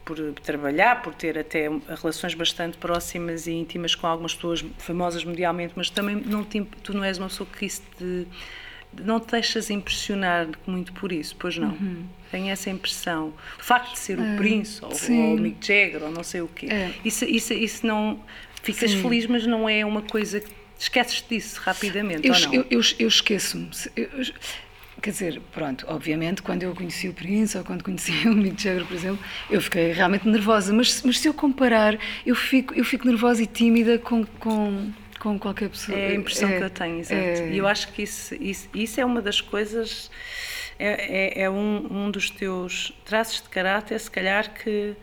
por 0.05 0.17
trabalhar, 0.43 1.01
por 1.01 1.13
ter 1.13 1.37
até 1.37 1.69
relações 2.01 2.33
bastante 2.33 2.77
próximas 2.77 3.47
e 3.47 3.53
íntimas 3.53 3.95
com 3.95 4.05
algumas 4.05 4.35
pessoas 4.35 4.63
famosas 4.77 5.23
mundialmente, 5.23 5.73
mas 5.75 5.89
também 5.89 6.15
não 6.15 6.43
te, 6.43 6.61
tu 6.83 6.93
não 6.93 7.03
és 7.03 7.17
uma 7.17 7.27
pessoa 7.27 7.47
que 7.49 7.65
isso 7.65 7.81
te, 7.97 8.27
não 9.01 9.19
te 9.19 9.31
deixas 9.31 9.69
impressionar 9.69 10.47
muito 10.67 10.91
por 10.93 11.11
isso, 11.11 11.35
pois 11.37 11.57
não? 11.57 11.69
Uhum. 11.69 12.05
Tenho 12.31 12.49
essa 12.49 12.69
impressão. 12.69 13.33
O 13.59 13.63
facto 13.63 13.93
de 13.93 13.99
ser 13.99 14.19
é, 14.19 14.21
o 14.21 14.37
Prince 14.37 14.83
ou, 14.83 14.91
ou, 14.91 15.35
o 15.35 15.39
Mick 15.39 15.65
Jagger 15.65 16.03
ou 16.03 16.11
não 16.11 16.23
sei 16.23 16.41
o 16.41 16.47
quê, 16.47 16.67
é. 16.69 16.93
isso, 17.05 17.23
isso, 17.25 17.53
isso 17.53 17.87
não 17.87 18.19
ficas 18.61 18.91
Sim. 18.91 19.01
feliz, 19.01 19.25
mas 19.25 19.47
não 19.47 19.69
é 19.69 19.85
uma 19.85 20.01
coisa 20.01 20.39
que 20.39 20.51
esqueces 20.83 21.23
disso 21.27 21.59
rapidamente, 21.61 22.27
Eu, 22.27 22.33
ou 22.33 22.39
não? 22.39 22.53
eu, 22.53 22.65
eu, 22.69 22.81
eu 22.99 23.07
esqueço-me. 23.07 23.69
Quer 25.01 25.09
dizer, 25.09 25.41
pronto, 25.51 25.85
obviamente, 25.89 26.41
quando 26.41 26.63
eu 26.63 26.73
conheci 26.73 27.09
o 27.09 27.13
Prince 27.13 27.57
ou 27.57 27.63
quando 27.65 27.83
conheci 27.83 28.11
o 28.27 28.33
Mick 28.33 28.61
Jagger, 28.61 28.85
por 28.85 28.93
exemplo, 28.95 29.25
eu 29.49 29.59
fiquei 29.61 29.91
realmente 29.91 30.25
nervosa. 30.27 30.71
Mas, 30.71 30.93
se- 30.93 31.05
mas 31.05 31.19
se 31.19 31.27
eu 31.27 31.33
comparar, 31.33 31.97
eu 32.25 32.35
fico, 32.35 32.73
eu 32.73 32.85
fico 32.85 33.05
nervosa 33.05 33.43
e 33.43 33.45
tímida 33.47 33.97
com, 33.99 34.23
com, 34.25 34.91
com 35.19 35.37
qualquer 35.37 35.69
pessoa. 35.69 35.97
É 35.97 36.11
a 36.11 36.13
impressão 36.13 36.49
que 36.49 36.63
eu 36.63 36.69
tenho, 36.69 36.99
exato. 36.99 37.15
é- 37.21 37.49
E 37.51 37.57
eu 37.57 37.67
acho 37.67 37.91
que 37.91 38.03
isso, 38.03 38.33
isso, 38.35 38.69
isso 38.73 39.01
é 39.01 39.03
uma 39.05 39.21
das 39.21 39.41
coisas, 39.41 40.09
é, 40.79 41.39
é, 41.39 41.43
é 41.43 41.49
um, 41.49 42.05
um 42.05 42.11
dos 42.11 42.29
teus 42.29 42.93
traços 43.03 43.41
de 43.41 43.49
caráter, 43.49 43.99
se 43.99 44.09
calhar, 44.09 44.53
que 44.53 44.95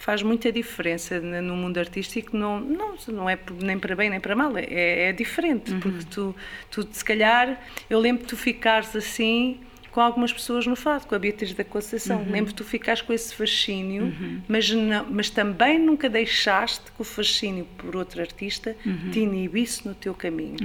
faz 0.00 0.22
muita 0.22 0.50
diferença 0.50 1.20
no 1.20 1.54
mundo 1.54 1.76
artístico. 1.78 2.34
Não, 2.34 2.58
não, 2.58 2.94
não 3.08 3.28
é 3.28 3.38
nem 3.62 3.78
para 3.78 3.94
bem 3.94 4.08
nem 4.08 4.18
para 4.18 4.34
mal, 4.34 4.56
é, 4.56 4.64
é 5.10 5.12
diferente, 5.12 5.72
Uhum. 5.72 5.80
porque 5.80 6.04
tu, 6.10 6.34
tu, 6.70 6.88
se 6.90 7.04
calhar, 7.04 7.60
eu 7.88 8.00
lembro 8.00 8.22
de 8.22 8.28
tu 8.30 8.36
ficares 8.36 8.96
assim 8.96 9.60
com 9.90 10.00
algumas 10.00 10.32
pessoas 10.32 10.66
no 10.66 10.74
fado, 10.76 11.06
com 11.06 11.14
a 11.16 11.18
Beatriz 11.18 11.52
da 11.52 11.64
Conceição. 11.64 12.20
Uhum. 12.22 12.30
Lembro 12.30 12.50
de 12.52 12.54
tu 12.54 12.64
ficares 12.64 13.02
com 13.02 13.12
esse 13.12 13.34
fascínio, 13.34 14.14
mas, 14.48 14.70
não, 14.70 15.04
mas 15.10 15.28
também 15.30 15.78
nunca 15.78 16.08
deixaste 16.08 16.84
que 16.92 17.00
o 17.02 17.04
fascínio 17.04 17.66
por 17.76 17.94
outro 17.96 18.20
artista 18.22 18.74
Uhum. 18.86 19.10
te 19.10 19.20
inibisse 19.20 19.86
no 19.86 19.94
teu 19.94 20.14
caminho. 20.14 20.56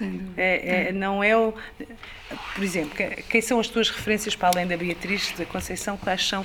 Dúvida. 0.00 0.32
É, 0.36 0.88
é- 0.88 0.92
não 0.92 1.22
é 1.24 1.36
o. 1.36 1.52
Por 2.54 2.62
exemplo, 2.62 2.94
que- 2.96 3.22
quem 3.22 3.40
são 3.40 3.58
as 3.58 3.68
tuas 3.68 3.88
referências 3.90 4.36
para 4.36 4.48
além 4.48 4.66
da 4.66 4.76
Beatriz 4.76 5.32
da 5.38 5.44
Conceição? 5.46 5.96
Quais 5.96 6.26
são 6.28 6.44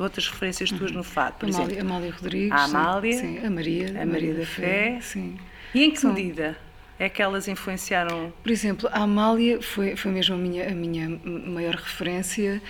outras 0.00 0.28
referências 0.28 0.70
tuas 0.70 0.92
no 0.92 1.02
fado, 1.02 1.36
por 1.38 1.48
Amália, 1.48 1.72
exemplo? 1.74 1.88
Amália 1.90 2.12
Rodrigues. 2.12 2.52
A 2.52 2.64
Amália, 2.64 3.12
Sim, 3.18 3.38
a 3.44 3.50
Maria. 3.50 4.02
a 4.02 4.06
Maria 4.06 4.34
da 4.34 4.46
Fé. 4.46 4.98
Sim. 5.00 5.36
E 5.74 5.84
em 5.84 5.90
que 5.90 6.00
São- 6.00 6.12
medida 6.12 6.56
é 6.98 7.08
que 7.08 7.22
elas 7.22 7.46
influenciaram? 7.48 8.32
Por 8.42 8.50
exemplo, 8.50 8.88
a 8.92 9.02
Amália 9.02 9.60
foi, 9.62 9.94
foi 9.96 10.10
mesmo 10.10 10.34
a 10.34 10.38
minha, 10.38 10.66
a 10.68 10.74
minha 10.74 11.08
maior 11.24 11.74
referência. 11.76 12.60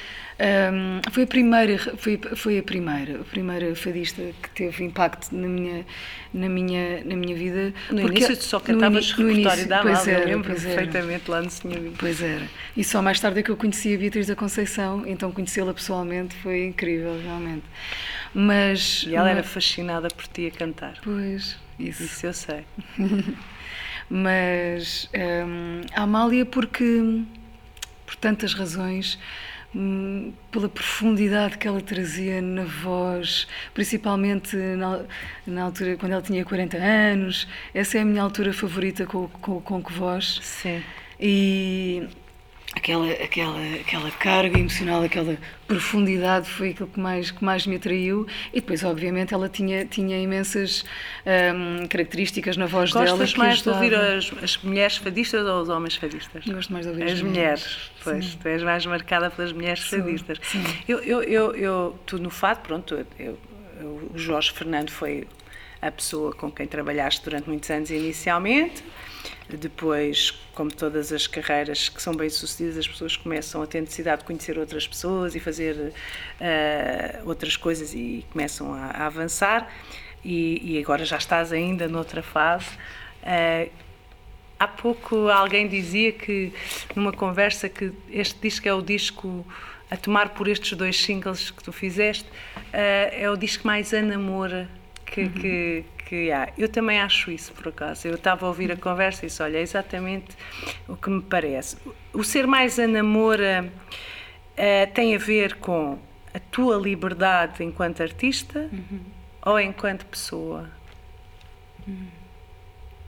Ahm, 0.40 1.00
foi 1.10 1.24
a 1.24 1.26
primeira, 1.26 1.78
foi, 1.96 2.20
foi 2.36 2.58
a 2.58 2.62
primeira, 2.62 3.20
a 3.20 3.24
primeira 3.24 3.74
fadista 3.74 4.22
que 4.42 4.50
teve 4.50 4.84
impacto 4.84 5.34
na 5.34 5.48
minha, 5.48 5.84
na 6.32 6.48
minha, 6.48 7.02
na 7.04 7.16
minha 7.16 7.34
vida. 7.34 7.74
No 7.90 8.02
porque- 8.02 8.18
início 8.18 8.36
tu 8.36 8.44
só 8.44 8.60
cantavas 8.60 9.10
no 9.16 9.26
repertório 9.26 9.40
início, 9.62 9.68
da 9.68 9.80
Amália, 9.80 10.10
eu 10.12 10.16
era, 10.16 10.24
lembro 10.26 10.50
pois 10.50 10.64
era. 10.64 10.74
perfeitamente 10.76 11.30
lá 11.30 11.42
no 11.42 11.50
Senhor. 11.50 11.92
Pois 11.98 12.22
era. 12.22 12.46
E 12.76 12.84
só 12.84 13.02
mais 13.02 13.18
tarde 13.18 13.40
é 13.40 13.42
que 13.42 13.50
eu 13.50 13.56
conheci 13.56 13.94
a 13.94 13.98
Beatriz 13.98 14.26
da 14.28 14.36
Conceição, 14.36 15.04
então 15.06 15.32
conhecê-la 15.32 15.74
pessoalmente 15.74 16.36
foi 16.36 16.66
incrível, 16.66 17.18
realmente. 17.20 17.64
Mas. 18.32 19.04
E 19.08 19.16
ela 19.16 19.30
era 19.30 19.40
mas- 19.42 19.50
fascinada 19.50 20.06
por 20.08 20.26
ti 20.28 20.46
a 20.46 20.56
cantar. 20.56 20.98
Pois, 21.02 21.56
isso. 21.80 22.02
Isso 22.04 22.26
eu 22.26 22.32
sei. 22.32 22.64
Mas 24.10 25.08
hum, 25.14 25.82
a 25.94 26.02
Amália, 26.02 26.46
porque, 26.46 27.22
por 28.06 28.16
tantas 28.16 28.54
razões, 28.54 29.18
hum, 29.74 30.32
pela 30.50 30.68
profundidade 30.68 31.58
que 31.58 31.68
ela 31.68 31.80
trazia 31.80 32.40
na 32.40 32.64
voz, 32.64 33.46
principalmente 33.74 34.56
na, 34.56 35.02
na 35.46 35.62
altura, 35.64 35.96
quando 35.96 36.12
ela 36.12 36.22
tinha 36.22 36.44
40 36.44 36.76
anos, 36.78 37.46
essa 37.74 37.98
é 37.98 38.00
a 38.00 38.04
minha 38.04 38.22
altura 38.22 38.52
favorita 38.52 39.04
com, 39.04 39.28
com, 39.28 39.60
com 39.60 39.82
que 39.82 39.92
voz. 39.92 40.40
Sim. 40.42 40.82
E 41.20 42.08
aquela, 42.78 43.10
aquela, 43.12 43.58
aquela 43.80 44.10
carga 44.12 44.58
emocional, 44.58 45.02
aquela 45.02 45.36
profundidade 45.66 46.48
foi 46.48 46.70
aquilo 46.70 46.88
que 46.88 46.98
mais, 46.98 47.30
que 47.30 47.44
mais 47.44 47.66
me 47.66 47.76
atraiu. 47.76 48.26
E 48.52 48.60
depois, 48.60 48.82
obviamente, 48.84 49.34
ela 49.34 49.48
tinha, 49.48 49.84
tinha 49.84 50.18
imensas 50.20 50.84
hum, 51.26 51.86
características 51.88 52.56
na 52.56 52.66
voz 52.66 52.92
dela. 52.92 53.06
Gostas 53.06 53.34
mais 53.34 53.62
de 53.62 53.68
ouvir 53.68 53.94
as, 53.94 54.32
as 54.42 54.56
mulheres 54.58 54.96
fadistas 54.96 55.46
ou 55.46 55.60
os 55.62 55.68
homens 55.68 55.96
fadistas? 55.96 56.44
Gosto 56.46 56.72
mais 56.72 56.86
de 56.86 56.90
ouvir 56.92 57.04
As 57.04 57.20
mulheres, 57.20 57.90
pois, 58.02 58.24
Sim. 58.24 58.38
tu 58.40 58.48
és 58.48 58.62
mais 58.62 58.86
marcada 58.86 59.30
pelas 59.30 59.52
mulheres 59.52 59.80
Sou, 59.84 59.98
fadistas. 60.00 60.38
sim. 60.42 60.62
Eu, 60.88 60.98
eu, 61.00 61.22
eu, 61.22 61.54
eu, 61.54 61.98
tu 62.06 62.18
no 62.18 62.30
fado, 62.30 62.60
pronto, 62.60 62.94
eu, 62.94 63.06
eu- 63.18 63.38
o 64.12 64.18
Jorge 64.18 64.50
Fernando 64.52 64.90
foi 64.90 65.26
a 65.80 65.90
pessoa 65.90 66.32
com 66.32 66.50
quem 66.50 66.66
trabalhaste 66.66 67.22
durante 67.24 67.48
muitos 67.48 67.70
anos 67.70 67.90
inicialmente. 67.90 68.82
Depois, 69.48 70.30
como 70.54 70.70
todas 70.70 71.12
as 71.12 71.26
carreiras 71.26 71.88
que 71.88 72.02
são 72.02 72.14
bem-sucedidas, 72.14 72.78
as 72.78 72.88
pessoas 72.88 73.16
começam 73.16 73.62
a 73.62 73.66
ter 73.66 73.80
necessidade 73.80 74.20
de 74.20 74.26
conhecer 74.26 74.58
outras 74.58 74.86
pessoas 74.86 75.34
e 75.34 75.40
fazer 75.40 75.92
eh, 76.38 77.20
outras 77.24 77.56
coisas 77.56 77.94
e 77.94 78.26
começam 78.30 78.74
a, 78.74 78.86
a 78.86 79.06
avançar. 79.06 79.72
E, 80.24 80.74
e 80.74 80.78
agora 80.78 81.04
já 81.04 81.16
estás 81.16 81.52
ainda 81.52 81.88
noutra 81.88 82.22
fase. 82.22 82.68
Eh, 83.22 83.70
Há 84.58 84.66
pouco 84.66 85.28
alguém 85.28 85.68
dizia 85.68 86.10
que, 86.10 86.52
numa 86.96 87.12
conversa, 87.12 87.68
que 87.68 87.92
este 88.10 88.40
disco 88.40 88.66
é 88.68 88.74
o 88.74 88.82
disco, 88.82 89.46
a 89.88 89.96
tomar 89.96 90.30
por 90.30 90.48
estes 90.48 90.76
dois 90.76 91.00
singles 91.00 91.52
que 91.52 91.62
tu 91.62 91.72
fizeste, 91.72 92.26
eh, 92.72 93.22
é 93.22 93.30
o 93.30 93.36
disco 93.36 93.64
mais 93.64 93.94
a 93.94 94.02
namora 94.02 94.68
que, 95.10 95.28
que, 95.28 95.84
que 96.06 96.30
há. 96.30 96.52
Eu 96.56 96.68
também 96.68 97.00
acho 97.00 97.30
isso, 97.30 97.52
por 97.52 97.68
acaso. 97.68 98.06
Eu 98.08 98.14
estava 98.14 98.46
a 98.46 98.48
ouvir 98.48 98.70
a 98.72 98.76
conversa 98.76 99.24
e 99.24 99.28
disse, 99.28 99.42
olha, 99.42 99.58
é 99.58 99.62
exatamente 99.62 100.36
o 100.86 100.96
que 100.96 101.10
me 101.10 101.22
parece. 101.22 101.76
O 102.12 102.22
ser 102.24 102.46
mais 102.46 102.78
a 102.78 102.86
namora 102.86 103.72
eh, 104.56 104.86
tem 104.86 105.14
a 105.14 105.18
ver 105.18 105.56
com 105.56 105.98
a 106.32 106.38
tua 106.38 106.76
liberdade 106.76 107.64
enquanto 107.64 108.02
artista 108.02 108.68
ou 109.44 109.58
enquanto 109.58 110.04
pessoa? 110.06 110.68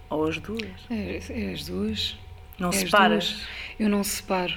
Ou 0.09 0.27
as 0.29 0.39
duas? 0.39 0.71
É, 0.91 1.21
é 1.29 1.53
as 1.53 1.65
duas. 1.67 2.19
Não 2.59 2.69
É 2.69 2.71
as 2.71 2.77
separas? 2.77 3.31
duas. 3.31 3.47
Eu 3.79 3.89
não 3.89 4.03
separo. 4.03 4.55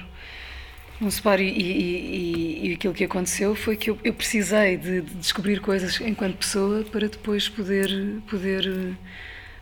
Não 1.00 1.10
separo 1.10 1.42
e, 1.42 1.48
e, 1.48 2.66
e, 2.66 2.68
e 2.70 2.72
aquilo 2.74 2.94
que 2.94 3.04
aconteceu 3.04 3.54
foi 3.54 3.76
que 3.76 3.90
eu, 3.90 3.98
eu 4.04 4.14
precisei 4.14 4.76
de, 4.76 5.00
de 5.00 5.14
descobrir 5.16 5.60
coisas 5.60 6.00
enquanto 6.00 6.36
pessoa 6.36 6.84
para 6.84 7.08
depois 7.08 7.48
poder, 7.48 8.20
poder 8.28 8.94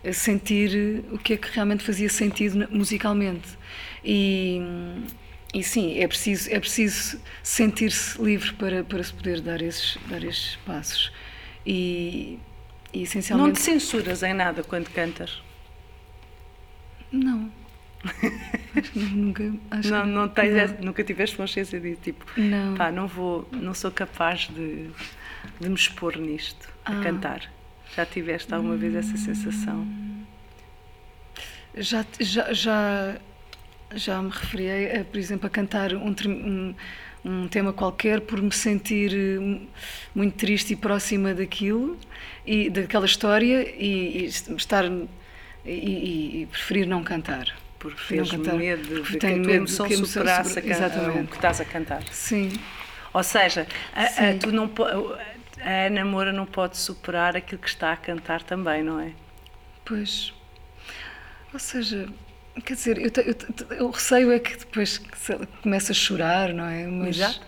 eh, 0.05 0.13
sentir 0.13 1.05
o 1.11 1.19
que 1.19 1.33
é 1.33 1.37
que 1.37 1.49
realmente 1.51 1.83
fazia 1.83 2.09
sentido 2.09 2.69
musicalmente. 2.71 3.49
E, 4.05 4.61
e 5.55 5.63
sim, 5.63 5.99
é 5.99 6.07
preciso, 6.07 6.51
é 6.51 6.61
preciso 6.61 7.19
sentir-se 7.43 8.21
livre 8.23 8.53
para, 8.55 8.85
para 8.85 9.03
se 9.03 9.13
poder 9.13 9.41
dar 9.41 9.63
esses, 9.63 9.97
dar 10.09 10.23
esses 10.23 10.57
passos. 10.67 11.13
E, 11.67 12.39
e 12.93 12.99
Não 12.99 13.05
essencialmente. 13.05 13.59
te 13.59 13.63
censuras 13.63 14.23
em 14.23 14.35
nada 14.35 14.63
quando 14.63 14.91
cantas? 14.91 15.41
Não. 17.11 17.62
Acho 18.05 18.91
que 18.93 18.99
nunca. 18.99 19.53
Acho 19.71 19.91
Não, 19.91 20.07
não 20.07 20.29
tens 20.29 20.73
não. 20.73 20.87
nunca 20.87 21.05
tiveste 21.05 21.37
consciência 21.37 21.79
disso? 21.81 22.01
Tipo, 22.03 22.25
Não. 22.37 22.75
pá, 22.77 22.91
não 22.91 23.07
vou, 23.07 23.49
não 23.53 23.75
sou 23.75 23.91
capaz 23.91 24.49
de, 24.49 24.89
de 25.61 25.69
me 25.69 25.75
expor 25.75 26.17
nisto, 26.17 26.69
a 26.85 26.99
Ah. 26.99 27.03
cantar. 27.03 27.51
Já 27.95 28.07
tiveste 28.07 28.53
alguma 28.55 28.77
vez 28.77 28.95
essa 28.95 29.17
sensação? 29.17 29.87
Já, 31.77 32.05
já, 32.21 32.53
já, 32.53 33.17
já 33.95 34.21
me 34.23 34.31
referi, 34.31 34.69
a, 35.01 35.05
por 35.05 35.19
exemplo, 35.19 35.47
a 35.47 35.51
cantar 35.51 35.95
um, 35.95 36.15
um, 36.27 36.75
um 37.25 37.49
tema 37.49 37.73
qualquer 37.73 38.21
por 38.21 38.41
me 38.43 38.53
sentir 38.53 39.13
eh, 39.15 39.61
muito 40.15 40.35
triste 40.37 40.73
e 40.75 40.77
próxima 40.77 41.33
daquilo, 41.35 41.99
e 42.47 42.69
daquela 42.69 43.07
história, 43.07 43.63
e, 43.79 44.23
e 44.23 44.25
estar. 44.27 44.85
E, 45.65 45.71
e- 45.71 46.43
e 46.43 46.47
preferir 46.47 46.87
não 46.89 47.05
cantar. 47.05 47.47
Porque 47.83 48.15
tens 48.15 48.31
cantar. 48.31 48.55
medo 48.55 48.83
de, 48.83 49.03
de 49.03 49.11
que 49.11 49.17
a 49.17 49.19
tenho 49.19 49.51
emoção 49.51 49.89
que 49.89 49.97
superasse 49.97 50.59
Exatamente. 50.61 51.25
o 51.25 51.27
que 51.27 51.35
estás 51.35 51.61
a 51.61 51.65
cantar. 51.65 52.03
Sim. 52.13 52.53
Ou 53.13 53.25
seja, 53.25 53.67
a, 53.93 54.05
a, 54.05 54.39
tu 54.39 54.53
não, 54.53 54.71
a 55.61 55.87
Ana 55.87 56.05
Moura 56.05 56.33
não 56.33 56.47
pode 56.47 56.77
superar 56.79 57.37
aquilo 57.37 57.61
que 57.61 57.69
está 57.69 57.93
a 57.93 57.97
cantar 57.97 58.43
também, 58.45 58.85
não 58.85 59.01
é? 59.01 59.11
Pois. 59.85 60.33
Ou 61.53 61.59
seja, 61.59 62.09
quer 62.65 62.75
dizer, 62.75 62.99
eu, 62.99 63.11
eu, 63.25 63.77
eu 63.79 63.91
receio 63.91 64.31
é 64.31 64.39
que 64.39 64.57
depois 64.57 65.01
começa 65.61 65.91
a 65.91 65.95
chorar, 65.95 66.53
não 66.55 66.65
é? 66.65 66.87
Mas, 66.87 67.17
Exato. 67.17 67.41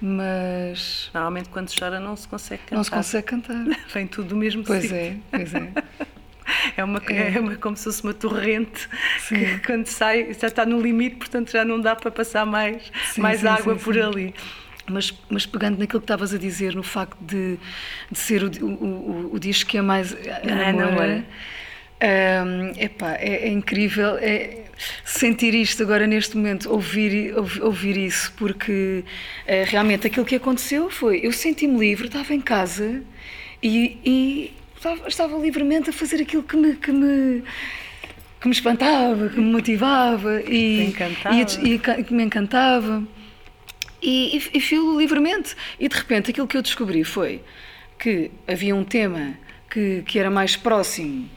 Mas 0.00 1.10
Normalmente 1.14 1.48
quando 1.50 1.70
chora 1.78 2.00
não 2.00 2.16
se 2.16 2.26
consegue 2.28 2.62
cantar. 2.62 2.76
não 2.76 2.84
se 2.84 2.90
consegue 2.90 3.26
cantar. 3.26 3.64
Vem 3.92 4.06
tudo 4.06 4.30
do 4.30 4.36
mesmo 4.36 4.64
Pois 4.64 4.82
sítio. 4.82 4.96
é, 4.96 5.16
pois 5.30 5.54
é. 5.54 5.72
É, 6.76 6.84
uma, 6.84 7.02
É. 7.08 7.34
é. 7.34 7.40
uma, 7.40 7.56
como 7.56 7.76
se 7.76 7.84
fosse 7.84 8.02
uma 8.02 8.14
torrente 8.14 8.88
Sim. 9.20 9.36
que 9.36 9.58
quando 9.66 9.86
sai 9.86 10.32
já 10.38 10.46
está 10.46 10.64
no 10.64 10.80
limite, 10.80 11.16
portanto 11.16 11.50
já 11.50 11.64
não 11.64 11.80
dá 11.80 11.94
para 11.94 12.10
passar 12.10 12.46
mais, 12.46 12.82
Sim, 13.12 13.20
mais 13.20 13.40
sim, 13.40 13.46
água 13.46 13.76
por 13.76 13.98
ali. 13.98 14.34
Mas, 14.88 15.12
mas 15.28 15.44
pegando 15.44 15.78
naquilo 15.78 16.00
que 16.00 16.04
estavas 16.04 16.32
a 16.32 16.38
dizer, 16.38 16.74
no 16.74 16.82
facto 16.82 17.18
de, 17.20 17.58
de 18.10 18.18
ser 18.18 18.44
o, 18.44 18.50
o, 18.64 18.66
o, 18.66 19.34
o 19.34 19.38
disco 19.40 19.68
que 19.70 19.78
é 19.78 19.82
mais 19.82 20.12
a 20.14 20.48
Ana 20.48 20.72
namora, 20.72 21.24
hum, 22.46 22.72
epá, 22.78 23.14
é, 23.14 23.48
é 23.48 23.48
incrível 23.48 24.16
é 24.20 24.66
sentir 25.04 25.54
isto 25.54 25.82
agora 25.82 26.06
neste 26.06 26.36
momento, 26.36 26.70
ouvir, 26.70 27.34
ouvir, 27.62 27.96
isso, 27.96 28.32
porque 28.36 29.02
eh, 29.46 29.64
realmente 29.66 30.06
aquilo 30.06 30.24
que 30.26 30.36
aconteceu 30.36 30.90
foi, 30.90 31.20
eu 31.22 31.32
senti-me 31.32 31.78
livre, 31.78 32.06
estava 32.06 32.34
em 32.34 32.40
casa 32.40 33.02
e, 33.62 33.98
e 34.04 34.52
estava, 34.76 35.08
estava 35.08 35.36
livremente 35.38 35.90
a 35.90 35.92
fazer 35.92 36.20
aquilo 36.22 36.42
que 36.42 36.56
me, 36.56 36.76
que 36.76 36.92
me, 36.92 37.42
que 38.40 38.46
me 38.46 38.54
espantava, 38.54 39.28
que 39.28 39.40
me 39.40 39.50
motivava 39.50 40.40
e, 40.42 40.94
e, 41.62 41.74
e 41.74 41.78
que 42.04 42.14
me 42.14 42.22
encantava. 42.22 43.02
E, 44.00 44.36
e, 44.36 44.58
e 44.58 44.60
filo 44.60 44.98
livremente. 44.98 45.56
E 45.80 45.88
de 45.88 45.96
repente 45.96 46.30
aquilo 46.30 46.46
que 46.46 46.56
eu 46.56 46.62
descobri 46.62 47.02
foi 47.02 47.42
que 47.98 48.30
havia 48.46 48.76
um 48.76 48.84
tema 48.84 49.34
que, 49.70 50.02
que 50.06 50.18
era 50.18 50.30
mais 50.30 50.54
próximo 50.54 51.28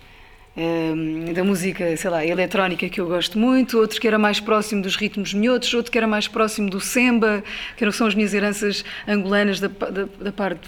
hum, 0.60 1.34
da 1.34 1.44
música, 1.44 1.96
sei 1.98 2.10
lá, 2.10 2.26
eletrónica 2.26 2.88
que 2.90 3.00
eu 3.02 3.08
gosto 3.08 3.38
muito, 3.40 3.78
outro 3.80 4.00
que 4.00 4.08
era 4.08 4.20
mais 4.20 4.40
próximo 4.40 4.82
dos 4.82 4.96
ritmos 4.96 5.34
minhotos, 5.34 5.74
outro 5.74 5.92
que 5.92 5.98
era 5.98 6.08
mais 6.08 6.28
próximo 6.28 6.70
do 6.70 6.80
semba, 6.80 7.44
que 7.78 7.84
eram- 7.84 7.92
são 7.92 8.08
as 8.08 8.16
minhas 8.16 8.34
heranças 8.34 8.84
angolanas 9.08 9.60
da, 9.60 9.68
da, 9.68 10.06
da 10.20 10.32
parte 10.32 10.68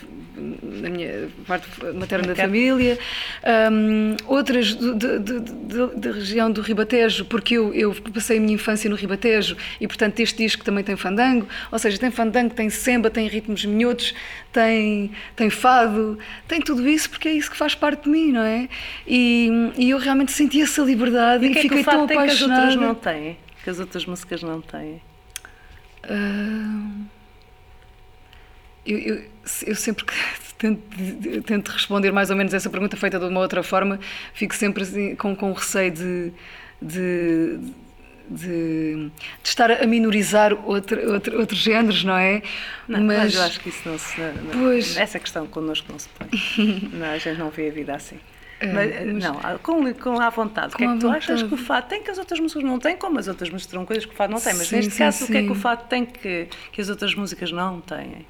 da 0.81 0.89
minha 0.89 1.27
parte 1.45 1.67
materna 1.93 2.29
da 2.29 2.35
família, 2.35 2.97
Hum, 3.71 4.15
outras 4.25 4.73
da 4.75 6.11
região 6.11 6.51
do 6.51 6.61
Ribatejo, 6.61 7.25
porque 7.25 7.55
eu, 7.55 7.73
eu 7.73 7.93
passei 8.13 8.37
a 8.37 8.41
minha 8.41 8.53
infância 8.53 8.89
no 8.89 8.95
Ribatejo 8.95 9.55
e, 9.79 9.87
portanto, 9.87 10.19
este 10.19 10.37
disco 10.43 10.63
também 10.63 10.83
tem 10.83 10.95
fandango, 10.95 11.47
ou 11.71 11.77
seja, 11.77 11.97
tem 11.99 12.09
fandango, 12.11 12.53
tem 12.53 12.69
semba, 12.69 13.09
tem 13.09 13.27
ritmos 13.27 13.65
minhotos, 13.65 14.13
tem, 14.51 15.11
tem 15.35 15.49
fado, 15.49 16.19
tem 16.47 16.61
tudo 16.61 16.87
isso 16.87 17.09
porque 17.09 17.27
é 17.27 17.33
isso 17.33 17.49
que 17.49 17.57
faz 17.57 17.73
parte 17.73 18.03
de 18.03 18.09
mim, 18.09 18.31
não 18.31 18.41
é? 18.41 18.67
E, 19.07 19.49
e 19.77 19.89
eu 19.89 19.97
realmente 19.97 20.31
senti 20.31 20.61
essa 20.61 20.81
liberdade 20.81 21.45
E 21.45 21.47
e, 21.47 21.49
o 21.49 21.53
que 21.53 21.59
é 21.59 21.61
que 21.61 21.67
fiquei 21.69 21.81
o 21.81 21.83
fado 21.83 21.97
tão 21.99 22.07
tem 22.07 22.17
que 22.17 22.23
as 22.23 22.41
apaixonada. 22.41 22.61
outras 22.61 22.81
não 22.81 22.95
têm? 22.95 23.37
Que 23.63 23.69
as 23.69 23.79
outras 23.79 24.05
músicas 24.05 24.43
não 24.43 24.61
têm? 24.61 25.01
Ah, 26.03 26.89
eu, 28.85 28.97
eu, 28.97 29.23
eu 29.67 29.75
sempre 29.75 30.05
que 30.05 30.13
tento, 30.57 31.41
tento 31.43 31.69
responder 31.69 32.11
mais 32.11 32.29
ou 32.29 32.35
menos 32.35 32.53
essa 32.53 32.69
pergunta 32.69 32.97
feita 32.97 33.19
de 33.19 33.25
uma 33.25 33.39
outra 33.39 33.63
forma, 33.63 33.99
fico 34.33 34.55
sempre 34.55 34.83
assim, 34.83 35.15
com, 35.15 35.35
com 35.35 35.53
receio 35.53 35.91
de, 35.91 36.33
de, 36.81 37.59
de, 38.31 39.09
de 39.43 39.49
estar 39.49 39.69
a 39.71 39.85
minorizar 39.85 40.53
outro, 40.67 41.13
outro, 41.13 41.39
outros 41.39 41.59
géneros, 41.59 42.03
não 42.03 42.15
é? 42.15 42.41
Não, 42.87 43.01
mas, 43.01 43.35
eu 43.35 43.43
acho 43.43 43.59
que 43.59 43.69
isso 43.69 43.81
não 43.89 43.97
se. 43.97 44.19
não- 44.21 44.51
Pois. 44.61 44.95
Essa 44.97 45.19
questão 45.19 45.45
connosco 45.47 45.91
não 45.91 45.99
se 45.99 46.09
põe. 46.09 46.29
não, 46.93 47.05
a 47.07 47.17
gente 47.17 47.37
não 47.37 47.49
vê 47.49 47.69
a 47.69 47.71
vida 47.71 47.95
assim. 47.95 48.17
É, 48.59 48.67
mas, 48.71 49.05
mas- 49.13 49.23
Não, 49.23 49.57
com, 49.59 49.93
com 49.95 50.19
à 50.21 50.29
vontade. 50.29 50.73
o 50.75 50.77
que 50.77 50.83
é 50.83 50.87
Com 50.87 50.93
que 50.93 50.99
tu 50.99 51.09
achas 51.09 51.41
vontade. 51.41 51.47
que 51.47 51.53
o 51.61 51.65
fado 51.65 51.87
tem 51.89 52.03
que 52.03 52.11
as 52.11 52.17
outras 52.19 52.39
músicas 52.39 52.63
não 52.63 52.77
têm? 52.79 52.95
Como 52.95 53.17
as 53.19 53.27
outras 53.27 53.49
músicas 53.49 53.71
terão 53.71 53.85
coisas 53.85 54.05
que 54.05 54.13
o 54.13 54.15
fado 54.15 54.31
não 54.33 54.39
tem. 54.39 54.53
Mas 54.53 54.67
Sim, 54.67 54.75
neste 54.75 54.91
sim, 54.91 54.97
caso, 54.99 55.23
o 55.23 55.27
que 55.27 55.37
é 55.37 55.41
que 55.43 55.51
o 55.51 55.55
sim. 55.55 55.61
fado 55.61 55.83
tem 55.89 56.05
que, 56.05 56.47
que 56.71 56.79
as 56.81 56.87
outras 56.89 57.13
músicas 57.15 57.51
não 57.51 57.81
têm? 57.81 58.25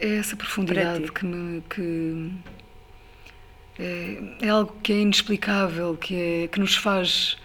É 0.00 0.16
essa 0.16 0.34
profundidade 0.34 1.12
que 1.12 1.24
me. 1.26 1.62
Que 1.68 2.30
é, 3.78 4.18
é 4.42 4.48
algo 4.48 4.74
que 4.82 4.92
é 4.92 4.96
inexplicável, 5.00 5.96
que, 5.96 6.14
é, 6.44 6.48
que 6.48 6.58
nos 6.58 6.74
faz. 6.74 7.36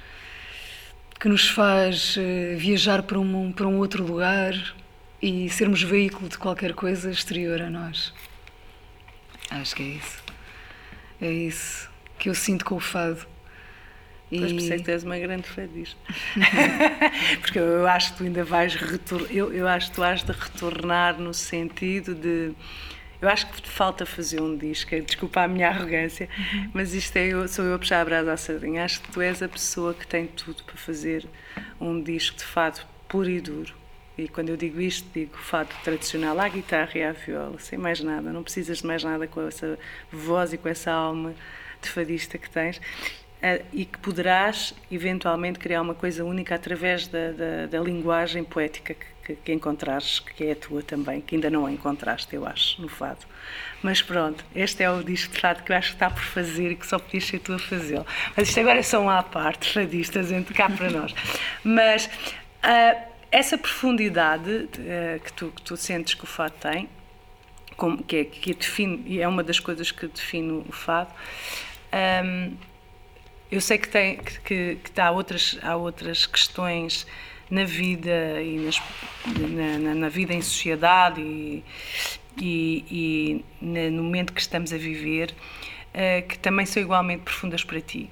Que 1.20 1.30
nos 1.30 1.48
faz 1.48 2.16
eh, 2.18 2.56
viajar 2.58 3.04
para 3.04 3.20
um, 3.20 3.52
para 3.52 3.68
um 3.68 3.78
outro 3.78 4.04
lugar 4.04 4.54
e 5.22 5.50
sermos 5.50 5.82
veículo 5.82 6.28
de 6.28 6.38
qualquer 6.38 6.74
coisa 6.74 7.10
exterior 7.10 7.62
a 7.62 7.70
nós. 7.70 8.14
Acho 9.50 9.76
que 9.76 9.84
é 9.84 9.86
isso. 9.86 10.24
É 11.22 11.32
isso 11.32 11.90
que 12.20 12.30
eu 12.30 12.36
sinto 12.36 12.66
com 12.66 12.76
o 12.76 12.80
fado. 12.80 13.26
Pois 14.30 14.52
por 14.52 14.60
isso 14.60 14.74
é 14.74 14.78
que 14.78 14.84
tu 14.84 14.92
és 14.92 15.04
uma 15.04 15.18
grande 15.20 15.48
fã 15.48 15.68
disto. 15.68 15.98
Porque 17.42 17.60
eu, 17.60 17.64
eu 17.64 17.88
acho 17.88 18.12
que 18.12 18.18
tu 18.18 18.24
ainda 18.24 18.44
vais 18.44 18.74
retornar. 18.76 19.32
Eu, 19.32 19.54
eu 19.54 19.68
acho 19.68 19.90
que 19.90 19.96
tu 19.96 20.04
has 20.04 20.24
de 20.24 20.32
retornar 20.32 21.20
no 21.20 21.34
sentido 21.34 22.16
de. 22.16 22.54
Eu 23.24 23.30
acho 23.30 23.50
que 23.50 23.70
falta 23.70 24.06
fazer 24.06 24.42
um 24.42 24.58
disco, 24.58 25.00
desculpa 25.00 25.44
a 25.44 25.48
minha 25.48 25.70
arrogância, 25.72 26.28
mas 26.74 26.94
isto 26.94 27.16
é 27.16 27.28
eu, 27.28 27.48
sou 27.48 27.64
eu 27.64 27.76
a 27.76 27.80
puxar 27.80 28.02
a 28.02 28.06
brasa 28.06 28.34
à 28.34 28.36
sardinha. 28.36 28.84
Acho 28.84 29.00
que 29.00 29.14
tu 29.14 29.22
és 29.22 29.42
a 29.42 29.48
pessoa 29.48 29.94
que 29.94 30.06
tem 30.06 30.28
tudo 30.28 30.62
para 30.66 30.76
fazer 30.76 31.26
um 31.80 32.04
disco 32.04 32.36
de 32.36 32.44
fado 32.44 32.82
puro 33.08 33.30
e 33.30 33.40
duro. 33.40 33.74
E 34.18 34.28
quando 34.28 34.50
eu 34.50 34.58
digo 34.58 34.82
isto, 34.82 35.08
digo 35.14 35.38
fado 35.38 35.70
tradicional 35.86 36.38
à 36.38 36.50
guitarra 36.50 36.92
e 36.96 37.02
à 37.02 37.14
viola, 37.14 37.58
sem 37.60 37.80
mais 37.80 38.02
nada. 38.02 38.34
Não 38.34 38.44
precisas 38.44 38.80
de 38.80 38.88
mais 38.88 39.06
nada 39.06 39.26
com 39.26 39.48
essa 39.48 39.80
voz 40.12 40.52
e 40.52 40.58
com 40.58 40.68
essa 40.68 40.92
alma 40.92 41.34
de 41.82 41.88
fadista 41.88 42.38
que 42.38 42.50
tens. 42.50 42.82
E 43.74 43.84
que 43.84 43.98
poderás 44.00 44.74
eventualmente 44.90 45.60
criar 45.60 45.82
uma 45.82 45.94
coisa 45.94 46.24
única 46.24 46.56
através 46.56 47.08
da, 47.08 47.32
da, 47.32 47.66
da 47.68 47.80
linguagem 47.80 48.42
poética 48.42 48.94
que, 48.94 49.06
que, 49.26 49.36
que 49.36 49.52
encontrares, 49.52 50.20
que 50.20 50.46
é 50.46 50.54
a 50.54 50.56
tua 50.56 50.82
também, 50.82 51.20
que 51.20 51.36
ainda 51.36 51.50
não 51.50 51.66
a 51.66 51.72
encontraste, 51.72 52.34
eu 52.34 52.46
acho, 52.46 52.82
no 52.82 52.88
fado. 52.88 53.20
Mas 53.82 54.02
pronto, 54.02 54.46
este 54.56 54.84
é 54.84 54.90
o 54.90 55.04
disco 55.04 55.34
de 55.34 55.42
fado 55.42 55.62
que 55.62 55.74
eu 55.74 55.76
acho 55.76 55.90
que 55.90 55.96
está 55.96 56.10
por 56.10 56.24
fazer 56.24 56.72
e 56.72 56.76
que 56.76 56.88
só 56.88 56.98
podias 56.98 57.26
ser 57.26 57.40
tu 57.40 57.54
a 57.54 57.60
fazê-lo. 57.60 58.06
Mas 58.36 58.48
isto 58.48 58.60
agora 58.62 58.82
são 58.82 59.10
à 59.10 59.22
parte, 59.22 59.74
fadistas, 59.74 60.32
entre 60.32 60.54
cá 60.54 60.70
para 60.70 60.90
nós. 60.90 61.14
Mas 61.66 62.10
ah, 62.62 62.96
essa 63.30 63.58
profundidade 63.58 64.70
ah, 64.80 65.20
que, 65.20 65.34
tu, 65.34 65.52
que 65.54 65.62
tu 65.64 65.76
sentes 65.76 66.14
que 66.14 66.24
o 66.24 66.28
fado 66.28 66.54
tem, 66.62 66.88
como, 67.76 68.02
que, 68.02 68.16
é, 68.16 68.24
que 68.24 68.54
define, 68.54 69.04
e 69.06 69.20
é 69.20 69.28
uma 69.28 69.44
das 69.44 69.60
coisas 69.60 69.92
que 69.92 70.08
define 70.08 70.64
o 70.66 70.72
fado. 70.72 71.12
Ahm, 71.92 72.54
eu 73.56 73.62
sei 73.62 73.78
que, 73.78 73.88
tem, 73.88 74.18
que, 74.18 74.40
que, 74.42 74.78
que 74.84 75.02
há, 75.02 75.12
outras, 75.12 75.58
há 75.62 75.76
outras 75.76 76.26
questões 76.26 77.06
na 77.50 77.64
vida 77.66 78.42
e 78.42 78.58
nas, 78.60 78.82
na, 79.84 79.94
na- 79.96 80.10
vida 80.10 80.34
em 80.34 80.42
sociedade 80.42 81.22
e, 81.22 81.64
e, 82.42 83.44
e 83.62 83.90
no 83.92 84.04
momento 84.04 84.34
que 84.34 84.42
estamos 84.42 84.74
a 84.74 84.78
viver 84.78 85.34
eh, 85.94 86.22
que 86.24 86.38
também 86.40 86.66
são 86.66 86.82
igualmente 86.82 87.24
profundas 87.24 87.64
para 87.64 87.80
ti. 87.82 88.10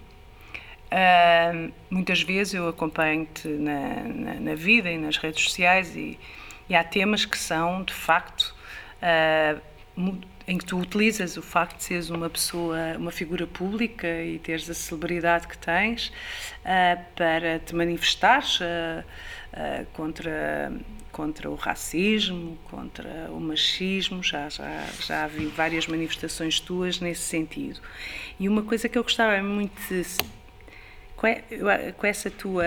Ah, 0.90 1.54
muitas 1.90 2.22
vezes 2.22 2.54
eu 2.54 2.68
acompanho-te 2.68 3.48
na, 3.48 4.04
na, 4.04 4.34
na 4.36 4.56
vida 4.56 4.92
e 4.92 4.98
nas 4.98 5.18
redes 5.18 5.44
sociais 5.44 5.96
e, 5.96 6.20
e 6.70 6.76
há 6.76 6.84
temas 6.84 7.26
que 7.26 7.38
são, 7.38 7.84
de 7.84 7.94
facto, 7.94 8.54
mu- 9.96 10.22
em 10.52 10.58
que 10.58 10.66
tu 10.66 10.78
utilizas 10.78 11.38
o 11.38 11.42
facto 11.42 11.78
de 11.78 11.84
seres 11.86 12.10
uma 12.10 12.30
pessoa, 12.30 12.78
uma 12.98 13.12
figura 13.12 13.48
pública 13.48 14.06
e 14.22 14.38
teres 14.38 14.70
a 14.70 14.74
celebridade 14.74 15.48
que 15.48 15.58
tens 15.58 16.12
ah, 16.66 16.98
para 17.16 17.58
te 17.60 17.74
manifestares 17.74 18.60
ah, 18.62 19.06
ah, 19.54 19.86
contra, 19.94 20.74
contra 21.10 21.50
o 21.50 21.56
racismo, 21.56 22.58
contra 22.70 23.30
o 23.32 23.40
machismo. 23.40 24.22
Já, 24.22 24.50
já, 24.50 24.86
já 25.00 25.26
vi 25.26 25.46
várias 25.46 25.88
manifestações 25.88 26.60
tuas 26.60 27.00
nesse 27.00 27.22
sentido. 27.22 27.80
E 28.38 28.50
uma 28.50 28.62
coisa 28.64 28.90
que 28.90 28.98
eu 28.98 29.04
gostava 29.04 29.42
muito 29.42 29.80
de 29.88 30.06
com, 31.16 31.28
eu- 31.28 31.94
com 31.96 32.08
essa 32.08 32.30
tua 32.30 32.66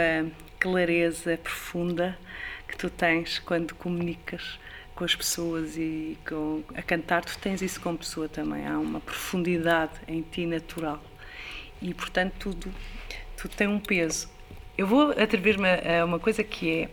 clareza 0.59 1.37
profunda 1.37 2.19
que 2.67 2.79
tu 2.79 2.89
tens 2.89 3.39
quando 3.41 3.75
comunicas 3.75 4.59
com 4.95 5.05
as 5.05 5.15
pessoas 5.15 5.77
e 5.77 6.17
com, 6.27 6.63
a 6.75 6.83
cantar, 6.83 7.25
tu 7.25 7.37
tens 7.39 7.61
isso 7.63 7.81
como 7.81 7.99
pessoa 7.99 8.29
também. 8.29 8.67
Há 8.67 8.79
uma 8.79 9.01
profundidade 9.01 9.93
em 10.07 10.23
ti 10.23 10.47
natural. 10.47 11.03
E, 11.83 11.93
portanto, 11.93 12.35
tudo, 12.39 12.73
tudo 13.37 13.55
tem 13.55 13.67
um 13.67 13.81
peso. 13.81 14.29
Eu 14.77 14.87
vou 14.87 15.11
atrever-me 15.11 15.69
a 15.69 16.03
a 16.03 16.05
uma 16.05 16.19
coisa 16.19 16.43
que 16.43 16.71
é 16.71 16.89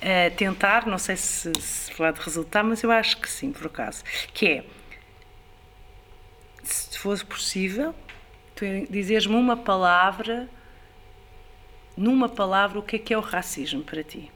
eh, 0.00 0.30
tentar, 0.30 0.86
não 0.86 0.98
sei 0.98 1.16
se, 1.16 1.52
se 1.60 1.92
vai 1.94 2.12
resultar, 2.12 2.62
mas 2.62 2.82
eu 2.82 2.90
acho 2.90 3.20
que 3.20 3.28
sim, 3.28 3.52
por 3.52 3.66
acaso, 3.66 4.04
que 4.32 4.46
é 4.46 4.64
se 6.62 6.98
fosse 6.98 7.24
possível, 7.24 7.94
tu 8.54 8.64
dizeres-me 8.90 9.34
uma 9.34 9.56
palavra, 9.56 10.48
numa 11.96 12.28
palavra, 12.28 12.78
o 12.78 12.82
que 12.82 12.96
é 12.96 12.98
que 12.98 13.14
é 13.14 13.18
o 13.18 13.20
racismo 13.20 13.82
para 13.82 14.04
ti? 14.04 14.30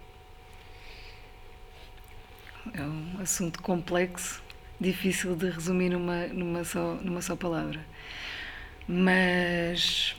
É 2.75 2.83
um 2.83 3.21
assunto 3.21 3.61
complexo, 3.61 4.43
difícil 4.81 5.35
de 5.35 5.51
resumir 5.51 5.91
numa, 5.91 6.27
numa, 6.29 6.65
só, 6.65 6.95
numa 6.95 7.21
só 7.21 7.35
palavra. 7.35 7.85
Mas. 8.87 10.17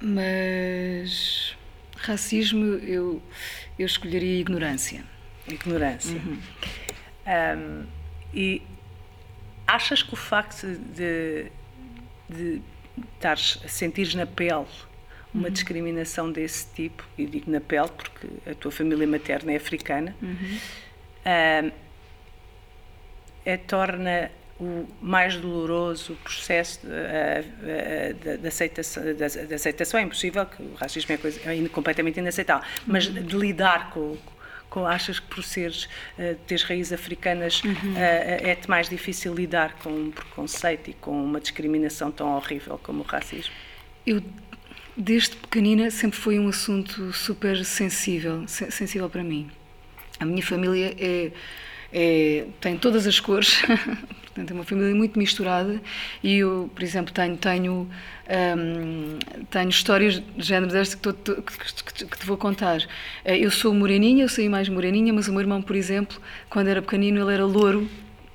Mas. 0.00 1.56
Racismo, 1.96 2.64
eu, 2.64 3.22
eu 3.78 3.86
escolheria 3.86 4.40
ignorância. 4.40 5.02
Ignorância. 5.48 6.20
Ahm, 7.26 7.86
e 8.34 8.62
achas 9.66 10.02
que 10.02 10.12
o 10.12 10.16
facto 10.16 10.66
de, 10.66 11.50
de 12.28 12.62
estares 13.14 13.58
a 13.64 13.68
sentires 13.68 14.14
na 14.14 14.26
pele 14.26 14.66
uma 15.36 15.50
discriminação 15.50 16.30
desse 16.30 16.66
tipo, 16.74 17.04
e 17.16 17.26
digo 17.26 17.50
na 17.50 17.60
pele 17.60 17.88
porque 17.88 18.26
a 18.50 18.54
tua 18.54 18.70
família 18.70 19.06
materna 19.06 19.52
é 19.52 19.56
africana, 19.56 20.14
ahm, 21.24 21.70
é, 23.44 23.56
torna 23.56 24.30
o 24.58 24.86
mais 25.00 25.36
doloroso 25.36 26.14
o 26.14 26.16
processo 26.16 26.80
de 28.40 28.48
aceitação, 28.48 29.02
de, 29.14 29.54
aceitação. 29.54 30.00
É 30.00 30.02
impossível, 30.02 30.46
que 30.46 30.62
o 30.62 30.74
racismo 30.74 31.14
é, 31.14 31.16
coisa, 31.16 31.40
é 31.44 31.68
completamente 31.68 32.18
inaceitável, 32.18 32.66
mas 32.86 33.04
de 33.04 33.36
lidar 33.36 33.90
com, 33.90 34.16
com 34.70 34.86
achas 34.86 35.20
que 35.20 35.26
por 35.28 35.44
seres, 35.44 35.84
uh, 36.18 36.34
teres 36.46 36.64
raízes 36.64 36.92
africanas, 36.92 37.62
Uhum. 37.62 37.72
uh, 37.72 38.48
é-te 38.48 38.68
mais 38.68 38.88
difícil 38.88 39.34
lidar 39.34 39.74
com 39.82 39.90
um 39.90 40.10
preconceito 40.10 40.90
e 40.90 40.94
com 40.94 41.22
uma 41.22 41.40
discriminação 41.40 42.10
tão 42.10 42.34
horrível 42.34 42.80
como 42.82 43.02
o 43.02 43.06
racismo? 43.06 43.54
Eu, 44.06 44.22
desde 44.96 45.36
pequenina, 45.36 45.90
sempre 45.90 46.18
foi 46.18 46.38
um 46.38 46.48
assunto 46.48 47.12
super 47.12 47.64
sensível, 47.64 48.44
se- 48.46 48.70
sensível 48.70 49.08
para 49.10 49.22
mim. 49.22 49.48
A 50.18 50.24
minha 50.24 50.42
família 50.42 50.94
é, 50.98 51.30
é- 51.92 52.46
tem 52.60 52.76
todas 52.78 53.06
as 53.06 53.20
cores, 53.20 53.60
portanto, 54.24 54.50
é 54.50 54.54
uma 54.54 54.64
família 54.64 54.94
muito 54.94 55.18
misturada. 55.18 55.80
E 56.22 56.38
eu, 56.38 56.70
por 56.74 56.82
exemplo, 56.82 57.12
tenho, 57.12 57.36
tenho, 57.36 57.88
hum, 58.56 59.18
tenho 59.50 59.68
histórias 59.68 60.14
de 60.36 60.42
género 60.42 60.72
tô- 61.14 61.34
que- 61.42 61.42
que- 61.42 62.04
que 62.06 62.18
te 62.18 62.26
vou 62.26 62.36
contar. 62.36 62.80
Eh, 63.24 63.38
Eu 63.38 63.50
sou 63.50 63.74
moreninha, 63.74 64.24
eu 64.24 64.28
saí 64.28 64.48
mais 64.48 64.68
moreninha, 64.68 65.12
mas 65.12 65.28
o 65.28 65.32
meu 65.32 65.40
irmão, 65.42 65.60
por 65.60 65.76
exemplo, 65.76 66.18
quando 66.48 66.68
era 66.68 66.80
pequenino, 66.80 67.20
ele 67.20 67.34
era 67.34 67.44
louro 67.44 67.88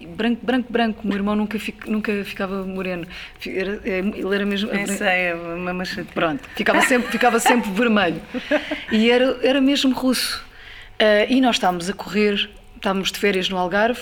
branco, 0.07 0.45
branco, 0.45 0.71
branco. 0.71 1.01
O 1.03 1.07
meu 1.07 1.17
irmão 1.17 1.35
nunca, 1.35 1.57
nunca 1.87 2.23
ficava 2.23 2.63
moreno. 2.65 3.05
Era- 3.45 3.79
é, 3.83 3.99
ele 3.99 4.35
era 4.35 4.45
mesmo. 4.45 4.71
Nem 4.71 4.85
sei, 4.87 5.07
é 5.07 5.35
uma 5.35 5.73
machadinha. 5.73 6.07
Pronto, 6.13 6.43
ficava 6.55 6.81
sempre, 6.81 7.11
ficava 7.11 7.39
sempre 7.39 7.69
vermelho. 7.71 8.21
E 8.91 9.09
era, 9.09 9.37
era 9.43 9.59
mesmo 9.61 9.93
russo. 9.93 10.43
Ah, 10.99 11.25
e 11.29 11.41
nós 11.41 11.55
estávamos 11.55 11.89
a 11.89 11.93
correr, 11.93 12.49
estávamos 12.75 13.11
de 13.11 13.17
férias 13.19 13.49
no 13.49 13.57
Algarve. 13.57 14.01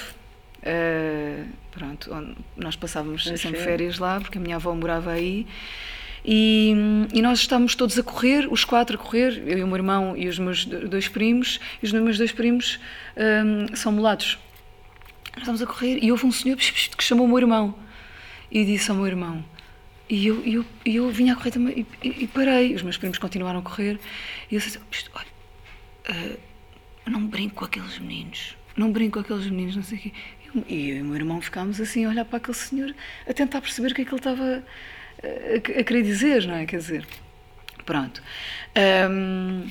ah, 0.66 1.44
pronto, 1.72 2.36
nós 2.58 2.76
passávamos 2.76 3.24
Pois 3.24 3.40
sempre 3.40 3.60
é. 3.60 3.64
férias 3.64 4.00
lá, 4.00 4.20
porque 4.20 4.38
a 4.38 4.42
minha 4.42 4.56
avó 4.58 4.74
morava 4.76 5.12
aí. 5.12 5.46
E, 6.26 6.74
e 7.14 7.22
nós 7.22 7.40
estávamos 7.40 7.76
todos 7.76 7.98
a 7.98 8.04
correr, 8.04 8.46
os 8.52 8.66
quatro 8.66 8.98
a 8.98 9.00
correr, 9.00 9.42
eu 9.48 9.58
e 9.60 9.64
o 9.64 9.68
meu 9.68 9.78
irmão 9.78 10.18
e 10.18 10.28
os 10.28 10.38
meus 10.38 10.66
do- 10.66 10.88
dois 10.90 11.08
primos, 11.08 11.60
e 11.82 11.86
os 11.86 11.94
meus 11.94 12.18
dois 12.18 12.32
primos 12.34 12.78
ah, 13.16 13.74
são 13.76 13.92
mulatos. 13.94 14.38
Nós 15.39 15.43
estávamos 15.47 15.62
a 15.62 15.65
correr 15.67 15.99
e 16.04 16.12
houve 16.12 16.25
um 16.25 16.32
senhor 16.34 16.58
que 16.58 17.02
chamou 17.04 17.25
o 17.25 17.30
meu 17.30 17.38
irmão 17.38 17.73
e 18.52 18.65
disse 18.65 18.91
ao 18.91 18.97
meu 18.97 19.08
irmão. 19.08 19.43
E 20.10 20.28
eu, 20.28 20.43
eu, 20.45 20.65
eu 20.86 21.10
vinha 21.12 21.32
a 21.34 21.36
correr 21.38 21.52
também 21.52 21.88
e, 22.04 22.08
e- 22.08 22.23
e 22.23 22.28
parei. 22.28 22.75
Os 22.75 22.82
meus 22.82 22.97
primos 22.97 23.17
continuaram 23.17 23.60
a 23.60 23.62
correr 23.62 23.97
e 24.52 24.56
eu 24.56 24.60
disse: 24.60 24.80
"Isto, 24.91 25.10
olha, 25.13 25.28
ah, 26.10 26.38
não 27.10 27.25
brinco 27.25 27.56
com 27.56 27.65
aqueles 27.65 27.97
meninos, 27.99 28.58
não 28.75 28.91
brinco 28.91 29.13
com 29.13 29.19
aqueles 29.19 29.49
meninos, 29.49 29.75
não 29.78 29.84
sei 29.84 29.97
o 29.97 30.02
quê. 30.02 30.12
E 30.67 30.89
eu 30.89 30.97
e 30.97 31.02
o 31.02 31.06
meu 31.06 31.15
irmão 31.15 31.39
ficámos 31.39 31.80
assim 31.80 32.04
a 32.06 32.10
olhar 32.10 32.25
para 32.25 32.38
aquele 32.38 32.58
senhor 32.58 32.93
a 33.28 33.34
tentar 33.34 33.62
perceber 33.62 33.91
o 33.91 33.95
que 33.95 34.02
é 34.02 34.06
que 34.06 34.12
ele 34.12 34.19
estava 34.19 34.63
a, 35.23 35.80
a 35.80 35.84
querer 35.84 36.02
dizer, 36.04 36.45
não 36.47 36.56
é? 36.56 36.65
Quer 36.65 36.78
dizer, 36.78 37.08
pronto. 37.86 38.21
Ahm, 38.75 39.69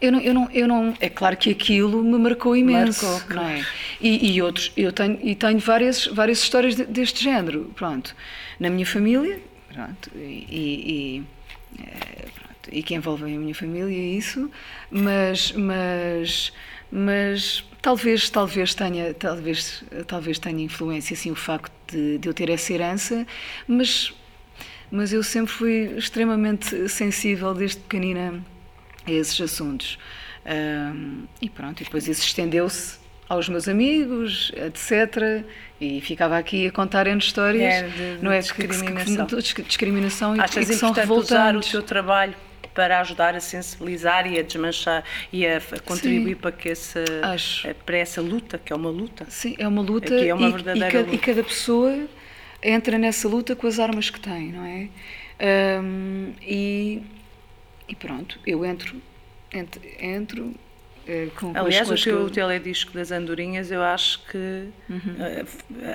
eu 0.00 0.12
não, 0.12 0.20
eu 0.20 0.34
não, 0.34 0.50
eu 0.52 0.68
não, 0.68 0.94
é 1.00 1.08
claro 1.08 1.36
que 1.36 1.50
aquilo 1.50 2.02
me 2.02 2.18
marcou 2.18 2.56
imenso, 2.56 3.04
Marcou, 3.04 3.34
não 3.34 3.48
é? 3.48 3.64
E, 4.00 4.32
e 4.34 4.42
outros, 4.42 4.72
eu 4.76 4.92
tenho, 4.92 5.18
e 5.22 5.34
tenho 5.34 5.58
várias, 5.58 6.06
várias 6.06 6.38
histórias 6.38 6.76
de- 6.76 6.84
deste 6.84 7.22
género, 7.24 7.72
pronto. 7.74 8.14
Na 8.60 8.70
minha 8.70 8.86
família, 8.86 9.40
pronto, 9.72 10.10
e, 10.16 10.46
e- 10.50 11.22
eh, 11.82 12.26
pronto, 12.34 12.68
e 12.70 12.82
que 12.82 12.94
envolvem 12.94 13.36
a 13.36 13.38
minha 13.40 13.54
família 13.54 14.16
isso, 14.16 14.50
mas, 14.90 15.52
mas, 15.52 16.52
mas 16.92 17.64
talvez, 17.82 18.30
talvez 18.30 18.74
tenha, 18.74 19.12
talvez, 19.14 19.82
talvez 20.06 20.38
tenha 20.38 20.62
influência, 20.62 21.14
assim, 21.14 21.30
o 21.30 21.36
facto 21.36 21.72
de, 21.90 22.18
de 22.18 22.28
eu 22.28 22.34
ter 22.34 22.50
essa 22.50 22.72
herança, 22.72 23.26
mas, 23.66 24.12
mas 24.92 25.12
eu 25.12 25.22
sempre 25.24 25.52
fui 25.52 25.94
extremamente 25.96 26.88
sensível 26.88 27.52
desde 27.52 27.78
pequenina 27.78 28.44
a 29.10 29.20
esses 29.20 29.40
assuntos. 29.40 29.98
Ahm, 30.46 31.24
e 31.42 31.48
pronto, 31.50 31.80
e 31.80 31.84
depois 31.84 32.06
isso 32.08 32.22
estendeu-se 32.24 32.98
aos 33.28 33.48
meus 33.48 33.68
amigos, 33.68 34.50
etc. 34.56 35.44
E 35.80 36.00
ficava 36.00 36.38
aqui 36.38 36.66
a 36.66 36.72
contar 36.72 37.06
N 37.06 37.18
histórias, 37.18 37.74
É, 37.74 37.82
de- 37.88 38.22
não 38.22 38.32
é? 38.32 38.38
discriminação. 38.40 39.26
Que, 39.26 39.62
discriminação 39.62 40.34
e, 40.36 40.40
Achas 40.40 40.64
e 40.68 40.72
que 40.72 40.78
são 40.78 40.90
importante 40.90 41.10
usar 41.20 41.36
o 41.36 41.40
revoltantes. 41.46 41.70
teu 41.70 41.82
trabalho 41.82 42.34
para 42.74 43.00
ajudar 43.00 43.34
a 43.34 43.40
sensibilizar 43.40 44.26
e 44.32 44.38
a 44.38 44.42
desmanchar 44.42 45.02
e 45.32 45.44
a, 45.46 45.60
contribuir 45.84 46.36
para, 46.36 46.52
que 46.52 46.68
esse, 46.70 46.98
Acho. 47.22 47.68
para 47.84 47.96
essa 47.98 48.22
luta, 48.22 48.56
que 48.56 48.72
é 48.72 48.76
uma 48.76 48.88
luta? 48.90 49.26
Sim, 49.28 49.56
é 49.58 49.66
uma 49.68 49.82
luta, 49.82 50.14
é 50.14 50.32
uma 50.32 50.48
e, 50.48 50.52
verdadeira 50.52 50.88
e, 50.88 50.92
cada, 50.92 51.04
luta. 51.04 51.14
e 51.14 51.18
cada 51.18 51.42
pessoa 51.44 51.98
entra 52.62 52.96
nessa 52.96 53.28
luta 53.28 53.54
com 53.56 53.66
as 53.66 53.78
armas 53.78 54.08
que 54.10 54.20
tem, 54.20 54.52
não 54.52 54.64
é? 54.64 54.88
Ahm, 55.40 56.32
e, 56.42 57.02
e 57.88 57.94
pronto, 57.94 58.38
eu 58.46 58.64
entro, 58.64 58.96
entro, 59.52 59.80
entro 60.00 60.54
eh, 61.06 61.28
com, 61.36 61.52
com 61.52 61.58
Aliás, 61.58 61.90
as 61.90 62.00
o 62.00 62.04
teu 62.04 62.18
eu- 62.20 62.30
teledisco 62.30 62.92
das 62.92 63.10
andorinhas, 63.10 63.70
eu 63.70 63.82
acho 63.82 64.24
que 64.26 64.68
eh, 65.18 65.44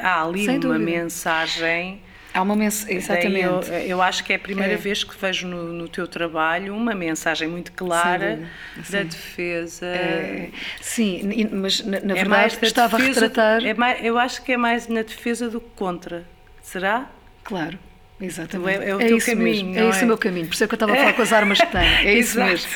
há 0.01 0.23
ali 0.23 0.45
Sem 0.45 0.55
uma 0.55 0.59
dúvida. 0.59 0.79
mensagem. 0.79 2.01
Há 2.33 2.41
uma 2.41 2.55
mensagem, 2.55 2.95
exatamente. 2.97 3.69
Eu, 3.69 3.77
eu 3.77 4.01
acho 4.01 4.23
que 4.23 4.33
é 4.33 4.37
a 4.37 4.39
primeira 4.39 4.73
É. 4.73 4.75
vez 4.75 5.03
que 5.03 5.15
vejo 5.15 5.45
no, 5.45 5.71
no 5.71 5.87
teu 5.87 6.07
trabalho 6.07 6.75
uma 6.75 6.95
mensagem 6.95 7.47
muito 7.47 7.71
clara 7.73 8.39
da 8.75 8.83
sim. 8.83 9.03
defesa. 9.05 9.85
É, 9.85 10.49
sim, 10.81 11.47
mas 11.51 11.81
na, 11.85 11.99
na 11.99 12.13
É 12.13 12.15
verdade 12.15 12.57
da 12.59 12.65
estava 12.65 12.97
defesa- 12.97 13.19
a 13.19 13.27
retratar. 13.27 13.63
é 13.63 13.99
eu 14.01 14.17
acho 14.17 14.41
que 14.43 14.51
é 14.53 14.57
mais 14.57 14.87
na 14.87 15.03
defesa 15.03 15.47
do 15.47 15.61
que 15.61 15.69
contra. 15.75 16.25
Será? 16.59 17.07
Claro, 17.43 17.77
exatamente. 18.25 18.83
É- 18.83 18.89
é 18.89 18.95
o 18.95 18.99
teu 18.99 19.17
isso 19.17 19.25
caminho, 19.31 19.65
mesmo, 19.67 19.79
é 19.79 19.89
esse 19.89 20.01
é? 20.01 20.03
o 20.03 20.07
meu 20.07 20.17
caminho. 20.17 20.47
Por 20.47 20.53
isso 20.53 20.63
é 20.63 20.67
que 20.67 20.73
eu 20.73 20.75
estava 20.75 20.93
a 20.93 20.95
falar 20.95 21.13
com 21.13 21.21
as 21.21 21.33
armas 21.33 21.59
que 21.59 21.67
tenho. 21.67 21.83
É 22.07 22.13
isso 22.13 22.39
mesmo. 22.39 22.69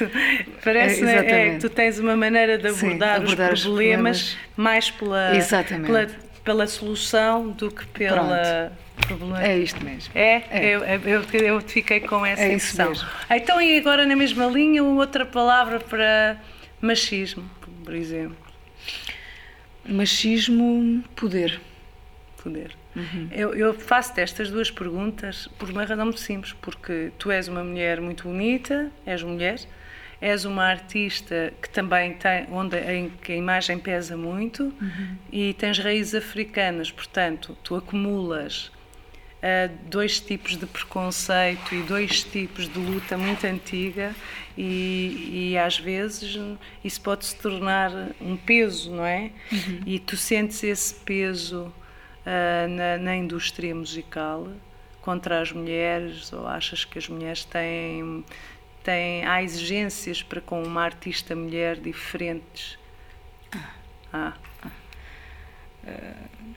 Parece 0.63 1.05
É, 1.05 1.15
é, 1.17 1.49
que 1.53 1.59
tu 1.59 1.69
tens 1.69 1.99
uma 1.99 2.15
maneira 2.15 2.57
de 2.57 2.71
Sim, 2.73 2.87
abordar, 2.87 3.15
abordar 3.17 3.53
os 3.53 3.59
os 3.59 3.65
problemas, 3.65 4.21
problemas. 4.21 4.37
mais 4.55 4.89
pela, 4.91 5.31
pela, 5.85 6.07
pela 6.43 6.67
solução 6.67 7.49
do 7.51 7.71
que 7.71 7.85
pela 7.87 8.71
problema. 9.07 9.43
É 9.43 9.57
isto 9.57 9.83
mesmo. 9.83 10.11
É, 10.15 10.41
É. 10.49 10.65
Eu, 10.65 10.81
eu, 10.83 11.23
eu 11.33 11.61
fiquei 11.61 11.99
com 12.01 12.25
essa 12.25 12.41
É 12.43 12.47
impressão. 12.53 12.93
Então, 13.29 13.61
e 13.61 13.77
agora 13.77 14.05
na 14.05 14.15
mesma 14.15 14.45
linha, 14.47 14.83
outra 14.83 15.25
palavra 15.25 15.79
para 15.79 16.37
machismo, 16.81 17.49
por 17.85 17.93
exemplo. 17.93 18.35
Machismo, 19.87 21.03
poder. 21.15 21.59
Poder. 22.43 22.71
Uhum. 22.97 23.29
Eu, 23.31 23.53
eu 23.53 23.73
faço-te 23.73 24.19
estas 24.21 24.49
duas 24.49 24.71
perguntas 24.71 25.47
por 25.57 25.69
uma 25.69 25.85
razão 25.85 26.05
muito 26.05 26.19
simples, 26.19 26.53
porque 26.53 27.11
tu 27.17 27.29
és 27.31 27.47
uma 27.47 27.63
mulher 27.63 28.01
muito 28.01 28.23
bonita, 28.23 28.91
és 29.05 29.21
mulher, 29.21 29.59
és 30.19 30.45
uma 30.45 30.63
artista 30.65 31.53
que 31.61 31.69
também 31.69 32.13
tem, 32.13 32.47
onde 32.51 32.75
em 32.77 33.09
que 33.21 33.33
a 33.33 33.35
imagem 33.35 33.77
pesa 33.77 34.17
muito 34.17 34.63
Uhum. 34.63 35.17
e 35.31 35.53
tens 35.53 35.77
raízes 35.77 36.15
africanas, 36.15 36.89
portanto, 36.91 37.55
tu 37.63 37.75
acumulas 37.75 38.71
ah, 39.43 39.69
dois 39.85 40.19
tipos 40.19 40.57
de 40.57 40.65
preconceito 40.65 41.75
e 41.75 41.83
dois 41.83 42.23
tipos 42.23 42.67
de 42.67 42.79
luta 42.79 43.15
muito 43.15 43.45
antiga 43.45 44.15
e, 44.57 45.51
e 45.51 45.57
às 45.57 45.77
vezes 45.77 46.35
isso 46.83 46.99
pode 47.01 47.23
se 47.25 47.35
tornar 47.37 47.91
um 48.19 48.35
peso, 48.35 48.91
não 48.91 49.05
é? 49.05 49.29
E 49.85 49.99
tu 49.99 50.17
sentes 50.17 50.63
esse 50.63 50.95
peso 50.95 51.71
na, 52.67 52.97
na 52.97 53.15
indústria 53.15 53.73
musical 53.73 54.47
contra 55.01 55.41
as 55.41 55.51
mulheres 55.51 56.33
ou 56.33 56.47
achas 56.47 56.83
que 56.83 56.97
as 56.97 57.07
mulheres 57.07 57.45
têm, 57.45 58.25
têm 58.83 59.25
há 59.25 59.41
exigências 59.41 60.21
para 60.21 60.41
com 60.41 60.61
uma 60.61 60.83
artista 60.83 61.35
mulher 61.35 61.77
diferentes? 61.77 62.77
Ah. 64.11 64.33
Uh, 65.83 65.87
há 65.87 65.93
exi- 65.93 66.56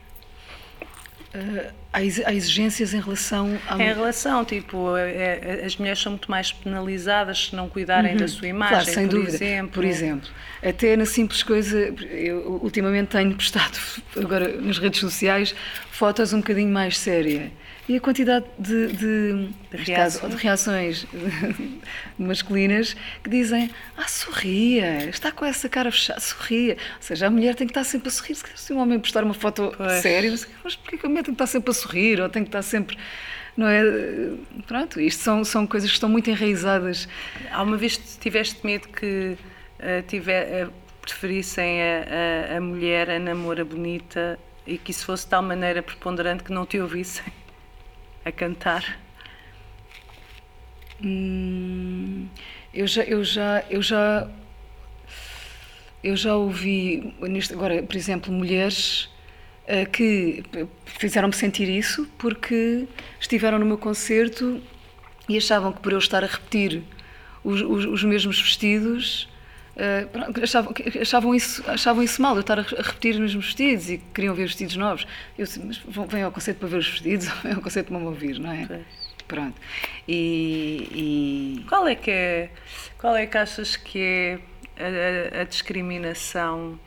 há 1.92 2.32
exigências 2.34 2.92
em 2.94 3.00
relação 3.00 3.58
à 3.68 3.74
Em 3.76 3.94
relação, 3.94 4.44
tipo, 4.44 4.96
é- 4.96 5.60
é- 5.60 5.62
as 5.64 5.76
mulheres 5.76 6.00
são 6.00 6.12
muito 6.12 6.30
mais 6.30 6.52
penalizadas 6.52 7.46
se 7.46 7.56
não 7.56 7.68
cuidarem 7.68 8.16
da 8.16 8.26
sua 8.28 8.48
imagem, 8.48 8.76
Uhum. 8.78 8.82
Claro, 8.84 8.94
sem 8.94 9.08
por 9.08 9.14
dúvida. 9.16 9.36
exemplo. 9.36 9.72
Por 9.72 9.84
exemplo, 9.84 10.28
até 10.62 10.96
na 10.96 11.06
simples 11.06 11.42
coisa, 11.42 11.78
eu 12.10 12.60
ultimamente 12.62 13.08
tenho 13.08 13.34
postado 13.34 13.78
agora 14.16 14.60
nas 14.60 14.78
redes 14.78 15.00
sociais 15.00 15.54
fotos 15.90 16.32
um 16.32 16.38
bocadinho 16.38 16.72
mais 16.72 16.98
séria. 16.98 17.50
E 17.88 17.96
a 17.96 18.00
quantidade 18.00 18.44
de, 18.58 18.88
de, 18.88 19.48
caso, 19.86 20.20
reações? 20.20 20.30
de 20.30 20.42
reações 20.42 21.06
masculinas 22.18 22.94
que 23.22 23.30
dizem: 23.30 23.70
Ah, 23.96 24.06
sorria, 24.06 25.08
está 25.08 25.32
com 25.32 25.44
essa 25.44 25.68
cara 25.68 25.90
fechada, 25.90 26.20
sorria. 26.20 26.74
Ou 26.74 27.02
seja, 27.02 27.26
a 27.26 27.30
mulher 27.30 27.54
tem 27.54 27.66
que 27.66 27.72
estar 27.72 27.84
sempre 27.84 28.08
a 28.08 28.12
sorrir. 28.12 28.36
Se 28.54 28.72
um 28.72 28.78
homem 28.78 28.98
postar 29.00 29.24
uma 29.24 29.34
foto 29.34 29.72
Pois. 29.76 30.02
séria, 30.02 30.30
mas 30.62 30.76
porquê 30.76 30.98
que 30.98 31.06
a 31.06 31.08
mulher 31.08 31.24
tem 31.24 31.34
que 31.34 31.42
estar 31.42 31.46
sempre 31.46 31.70
a 31.70 31.74
sorrir 31.74 32.20
ou 32.20 32.28
tem 32.28 32.42
que 32.42 32.48
estar 32.48 32.62
sempre. 32.62 32.96
Não 33.56 33.66
é? 33.66 33.82
Pronto, 34.66 35.00
isto 35.00 35.22
são, 35.22 35.44
são 35.44 35.66
coisas 35.66 35.90
que 35.90 35.96
estão 35.96 36.08
muito 36.08 36.30
enraizadas 36.30 37.08
Há 37.50 37.62
uma 37.62 37.76
vez 37.76 37.96
tiveste 38.20 38.64
medo 38.64 38.88
que 38.88 39.36
eh, 39.80 40.02
tiver, 40.06 40.42
eh, 40.42 40.68
preferissem 41.02 41.82
a, 41.82 42.54
a, 42.54 42.56
a 42.56 42.60
mulher 42.60 43.10
a 43.10 43.18
namora 43.18 43.64
bonita 43.64 44.38
e 44.66 44.78
que 44.78 44.92
isso 44.92 45.04
fosse 45.04 45.24
de 45.24 45.30
tal 45.30 45.42
maneira 45.42 45.82
preponderante 45.82 46.44
que 46.44 46.52
não 46.52 46.64
te 46.64 46.78
ouvissem 46.78 47.24
a 48.24 48.32
cantar? 48.32 48.98
Hum, 51.02 52.28
eu 52.74 52.86
já, 52.86 53.02
eu 53.04 53.24
já, 53.24 53.64
eu 53.70 53.80
já, 53.80 54.28
eu 56.04 56.16
já 56.16 56.36
ouvi, 56.36 57.14
agora, 57.52 57.82
por 57.82 57.96
exemplo, 57.96 58.32
mulheres 58.32 59.08
uh, 59.64 59.88
que 59.90 60.44
fizeram-me 60.84 61.34
sentir 61.34 61.68
isso 61.68 62.06
porque 62.18 62.86
estiveram 63.18 63.58
no 63.58 63.64
meu 63.64 63.78
concerto 63.78 64.62
e 65.28 65.38
achavam 65.38 65.72
que 65.72 65.80
por 65.80 65.92
eu 65.92 65.98
estar 65.98 66.22
a 66.22 66.26
repetir 66.26 66.82
os, 67.42 67.62
os, 67.62 67.84
os 67.86 68.04
mesmos 68.04 68.40
vestidos 68.40 69.29
Uh, 69.76 70.42
achavam, 70.42 70.74
achavam, 71.00 71.34
isso, 71.34 71.70
achavam 71.70 72.02
isso 72.02 72.20
mal, 72.20 72.34
eu 72.34 72.40
estar 72.40 72.58
a 72.58 72.62
repetir 72.62 73.14
os 73.14 73.20
mesmos 73.20 73.46
vestidos 73.46 73.88
e 73.88 73.98
queriam 73.98 74.34
ver 74.34 74.46
vestidos 74.46 74.76
novos. 74.76 75.06
Eu 75.38 75.44
disse, 75.44 75.60
mas 75.60 75.78
vêm 76.08 76.22
ao 76.22 76.32
concerto 76.32 76.58
para 76.58 76.68
ver 76.68 76.78
os 76.78 76.88
vestidos 76.88 77.28
ou 77.28 77.34
vêm 77.42 77.52
ao 77.52 77.62
concerto 77.62 77.90
para 77.90 77.98
me 77.98 78.06
ouvir, 78.06 78.38
não 78.38 78.50
é? 78.50 78.66
Pois. 78.66 79.00
Pronto. 79.30 79.60
E, 80.08 81.60
e, 81.60 81.64
Qual 81.68 81.86
é 81.86 81.94
que 81.94 82.10
é, 82.10 82.50
qual 82.98 83.14
é 83.14 83.26
que 83.26 83.38
achas 83.38 83.76
que 83.76 84.00
é 84.00 84.38
a, 85.36 85.42
a, 85.42 85.44
discriminação 85.44 86.80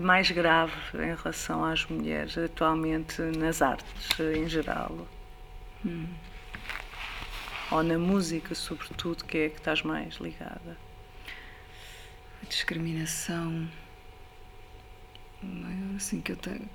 mais 0.00 0.30
grave 0.30 0.72
em 0.94 1.14
relação 1.14 1.62
às 1.62 1.84
mulheres 1.84 2.38
atualmente 2.38 3.20
nas 3.20 3.60
artes 3.60 4.18
em 4.34 4.48
geral? 4.48 5.06
Hum. 5.84 6.06
Ou 7.70 7.82
na 7.82 7.98
música, 7.98 8.54
sobretudo, 8.54 9.22
que 9.24 9.36
é 9.36 9.48
que 9.50 9.58
estás 9.58 9.82
mais 9.82 10.14
ligada? 10.14 10.78
A 12.42 12.46
discriminação 12.48 13.68
maior 15.42 15.96
assim 15.96 16.20
que 16.20 16.32
eu 16.32 16.36
tenho. 16.36 16.68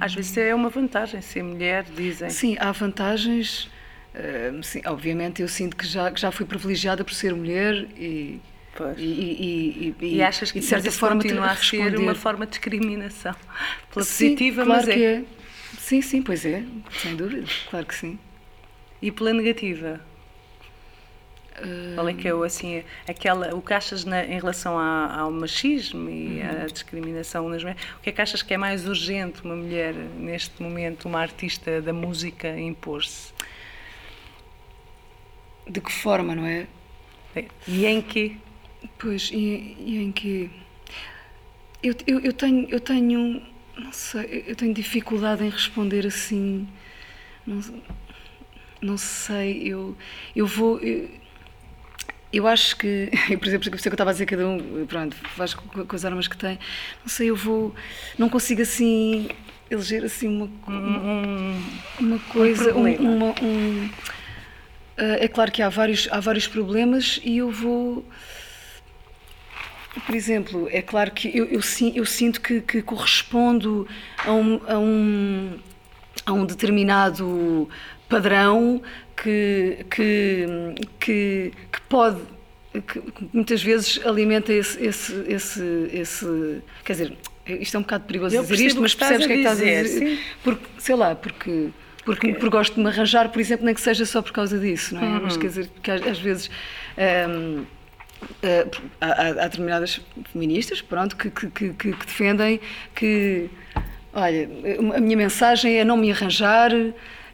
Às 0.00 0.14
vezes 0.14 0.36
é 0.36 0.54
uma 0.54 0.68
vantagem 0.68 1.20
ser 1.22 1.42
mulher, 1.42 1.84
dizem. 1.84 2.28
Sim, 2.28 2.56
há 2.58 2.70
vantagens. 2.72 3.70
Uh, 4.14 4.62
sim, 4.62 4.82
obviamente 4.86 5.42
eu 5.42 5.48
sinto 5.48 5.76
que 5.76 5.86
já, 5.86 6.10
que 6.10 6.20
já 6.20 6.30
fui 6.30 6.44
privilegiada 6.44 7.04
por 7.04 7.14
ser 7.14 7.34
mulher 7.34 7.74
e. 7.96 8.40
E, 8.96 9.02
e, 9.02 9.96
e, 10.00 10.06
e, 10.06 10.22
achas 10.22 10.52
que 10.52 10.60
de 10.60 10.66
certa 10.66 10.92
forma 10.92 11.20
continua 11.20 11.46
a 11.46 11.56
ser 11.56 11.96
uma 11.96 12.14
forma 12.14 12.46
de 12.46 12.50
discriminação 12.50 13.34
pela 13.92 14.04
sim, 14.04 14.36
positiva, 14.36 14.64
claro 14.64 14.86
mas 14.86 14.96
é. 14.96 15.14
é. 15.14 15.24
Sim, 15.76 16.00
sim, 16.00 16.22
pois 16.22 16.46
é, 16.46 16.62
sem 17.02 17.16
dúvida, 17.16 17.44
claro 17.70 17.84
que 17.84 17.94
sim. 17.96 18.16
E 19.02 19.10
pela 19.10 19.32
negativa? 19.32 20.00
Qual 21.94 22.08
é 22.08 22.14
que 22.14 22.28
é 22.28 22.34
o, 22.34 22.42
assim, 22.42 22.82
aquela, 23.06 23.54
o 23.54 23.62
que 23.62 23.74
achas 23.74 24.04
na, 24.04 24.24
em 24.24 24.38
relação 24.38 24.78
ao 24.78 25.30
machismo 25.30 26.08
e 26.08 26.42
à 26.42 26.52
uhum. 26.52 26.66
discriminação 26.66 27.48
nas 27.48 27.62
mulheres? 27.62 27.82
O 27.98 28.00
que 28.00 28.10
é 28.10 28.12
que 28.12 28.20
achas 28.20 28.42
que 28.42 28.54
é 28.54 28.56
mais 28.56 28.86
urgente 28.86 29.42
uma 29.44 29.56
mulher, 29.56 29.94
neste 29.94 30.62
momento, 30.62 31.06
uma 31.06 31.20
artista 31.20 31.80
da 31.80 31.92
música, 31.92 32.48
impor-se? 32.58 33.32
De 35.66 35.80
que 35.80 35.92
forma, 35.92 36.34
não 36.34 36.46
é? 36.46 36.66
é 37.36 37.44
e 37.66 37.86
em 37.86 38.00
que? 38.00 38.36
Pois, 38.98 39.30
e, 39.32 39.76
e 39.78 40.02
em 40.02 40.12
que? 40.12 40.50
Eu, 41.82 41.94
eu, 42.06 42.20
eu, 42.20 42.32
tenho, 42.32 42.68
eu 42.68 42.80
tenho, 42.80 43.42
não 43.76 43.92
sei, 43.92 44.44
eu 44.46 44.56
tenho 44.56 44.74
dificuldade 44.74 45.44
em 45.44 45.50
responder 45.50 46.06
assim, 46.06 46.66
não, 47.46 47.62
não 48.80 48.98
sei, 48.98 49.62
eu, 49.62 49.96
eu 50.34 50.46
vou... 50.46 50.78
Eu, 50.80 51.08
eu 52.32 52.46
acho 52.46 52.76
que, 52.76 53.10
por 53.38 53.48
exemplo, 53.48 53.70
por 53.70 53.76
isso 53.76 53.82
que 53.82 53.88
eu 53.88 53.92
estava 53.92 54.10
a 54.10 54.12
dizer, 54.12 54.26
cada 54.26 54.46
um 54.46 54.86
pronto, 54.86 55.16
faz 55.36 55.54
com 55.54 55.96
as 55.96 56.04
armas 56.04 56.28
que 56.28 56.36
tem. 56.36 56.58
Não 57.00 57.08
sei, 57.08 57.30
eu 57.30 57.36
vou. 57.36 57.74
Não 58.18 58.28
consigo 58.28 58.62
assim 58.62 59.28
eleger 59.70 60.04
assim 60.04 60.28
uma, 60.28 60.50
uma, 60.66 61.54
uma 62.00 62.18
coisa. 62.30 62.74
Um 62.74 62.94
uma, 62.96 63.34
um, 63.42 63.90
eh, 64.96 65.24
é 65.24 65.28
claro 65.28 65.52
que 65.52 65.62
há 65.62 65.68
vários, 65.68 66.08
há 66.10 66.20
vários 66.20 66.46
problemas 66.46 67.20
e 67.24 67.38
eu 67.38 67.50
vou. 67.50 68.04
Por 70.06 70.14
exemplo, 70.14 70.68
é 70.70 70.80
claro 70.82 71.10
que 71.10 71.28
eu, 71.36 71.46
eu, 71.46 71.60
eu 71.94 72.04
sinto 72.06 72.40
que, 72.40 72.60
que 72.60 72.82
correspondo 72.82 73.88
a 74.24 74.32
um, 74.32 74.60
a 74.66 74.78
um, 74.78 75.58
a 76.24 76.32
um 76.32 76.46
determinado 76.46 77.68
padrão 78.08 78.80
que, 79.22 79.84
que, 79.90 80.46
que, 81.00 81.52
que 81.72 81.80
pode 81.88 82.20
que 82.86 83.02
muitas 83.32 83.62
vezes 83.62 84.00
alimenta 84.04 84.52
esse, 84.52 84.80
esse, 84.84 85.24
esse, 85.26 85.90
esse, 85.92 86.62
quer 86.84 86.92
dizer, 86.92 87.18
isto 87.46 87.76
é 87.76 87.80
um 87.80 87.82
bocado 87.82 88.04
perigoso 88.04 88.36
Eu 88.36 88.42
dizer 88.42 88.66
isto, 88.66 88.80
mas 88.80 88.94
percebes 88.94 89.24
o 89.24 89.28
que 89.28 89.32
é 89.32 89.36
que 89.36 89.42
estás 89.42 89.60
a 89.60 89.64
dizer? 89.64 89.86
Sim. 89.86 90.18
Porque, 90.44 90.64
sei 90.78 90.94
lá, 90.94 91.14
porque, 91.14 91.68
porque, 92.04 92.32
porque 92.34 92.48
gosto 92.50 92.74
de 92.74 92.80
me 92.80 92.88
arranjar, 92.88 93.30
por 93.30 93.40
exemplo, 93.40 93.64
nem 93.64 93.74
que 93.74 93.80
seja 93.80 94.04
só 94.04 94.20
por 94.20 94.32
causa 94.32 94.58
disso, 94.58 94.94
não 94.94 95.02
é? 95.02 95.06
Uhum. 95.06 95.20
Mas 95.22 95.36
quer 95.36 95.46
dizer, 95.46 95.70
que 95.82 95.90
às, 95.90 96.18
vezes 96.18 96.50
um, 97.28 97.60
uh, 97.60 97.66
há, 99.00 99.28
há, 99.28 99.32
determinadas 99.32 100.00
feministas, 100.32 100.82
pronto, 100.82 101.16
que, 101.16 101.30
que, 101.30 101.48
que, 101.48 101.72
que 101.72 101.90
defendem 101.92 102.60
que, 102.94 103.48
olha, 104.12 104.48
a 104.94 105.00
minha 105.00 105.16
mensagem 105.16 105.78
é 105.78 105.84
não 105.84 105.96
me 105.96 106.12
arranjar, 106.12 106.70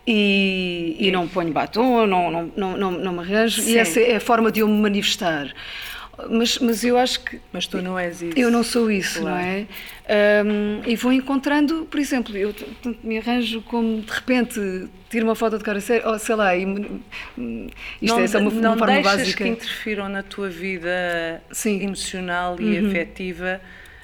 e, 0.07 0.97
e 0.99 1.11
não 1.11 1.27
ponho 1.27 1.53
batom, 1.53 2.07
não, 2.07 2.31
não, 2.31 2.53
não, 2.57 2.77
não, 2.77 2.91
não 2.91 3.13
me 3.13 3.21
arranjo, 3.21 3.63
Sim. 3.63 3.73
e 3.73 3.79
essa 3.79 4.01
é 4.01 4.17
a 4.17 4.21
forma 4.21 4.53
de 4.53 4.61
eu 4.61 4.69
me 4.69 4.81
manifestar. 4.81 5.53
Mas, 6.31 6.59
mas 6.59 6.85
eu 6.85 6.97
acho 6.97 7.21
que. 7.21 7.41
Mas 7.53 7.67
tu 7.67 7.83
não 7.83 7.99
és 7.99 8.23
isso. 8.23 8.39
Eu 8.39 8.51
não 8.51 8.63
sou 8.63 8.91
isso, 8.91 9.21
claro. 9.21 9.37
não 9.37 9.43
é? 9.43 9.67
Um, 10.45 10.83
e 10.87 10.95
vou 10.97 11.13
encontrando, 11.13 11.87
por 11.91 11.99
exemplo, 11.99 12.37
eu 12.37 12.55
me 13.03 13.19
arranjo 13.19 13.63
como 13.63 14.01
de 14.01 14.13
repente 14.13 14.89
tiro 15.11 15.27
uma 15.27 15.35
foto 15.35 15.59
de 15.59 15.65
cara 15.65 15.81
séria, 15.81 16.09
ou 16.09 16.19
sei 16.19 16.35
lá, 16.35 16.57
e, 16.57 16.63
isto 16.63 18.17
não, 18.17 18.21
é 18.21 18.27
só 18.27 18.39
uma, 18.39 18.51
não 18.51 18.71
uma 18.73 18.79
forma 18.79 18.95
deixas 18.95 19.17
básica. 19.17 19.45
que 19.45 19.51
interfiram 19.51 20.09
na 20.09 20.23
tua 20.23 20.49
vida 20.49 21.43
Sim. 21.51 21.83
emocional 21.83 22.61
e 22.61 22.79
uhum. 22.79 22.89
afetiva. 22.89 23.61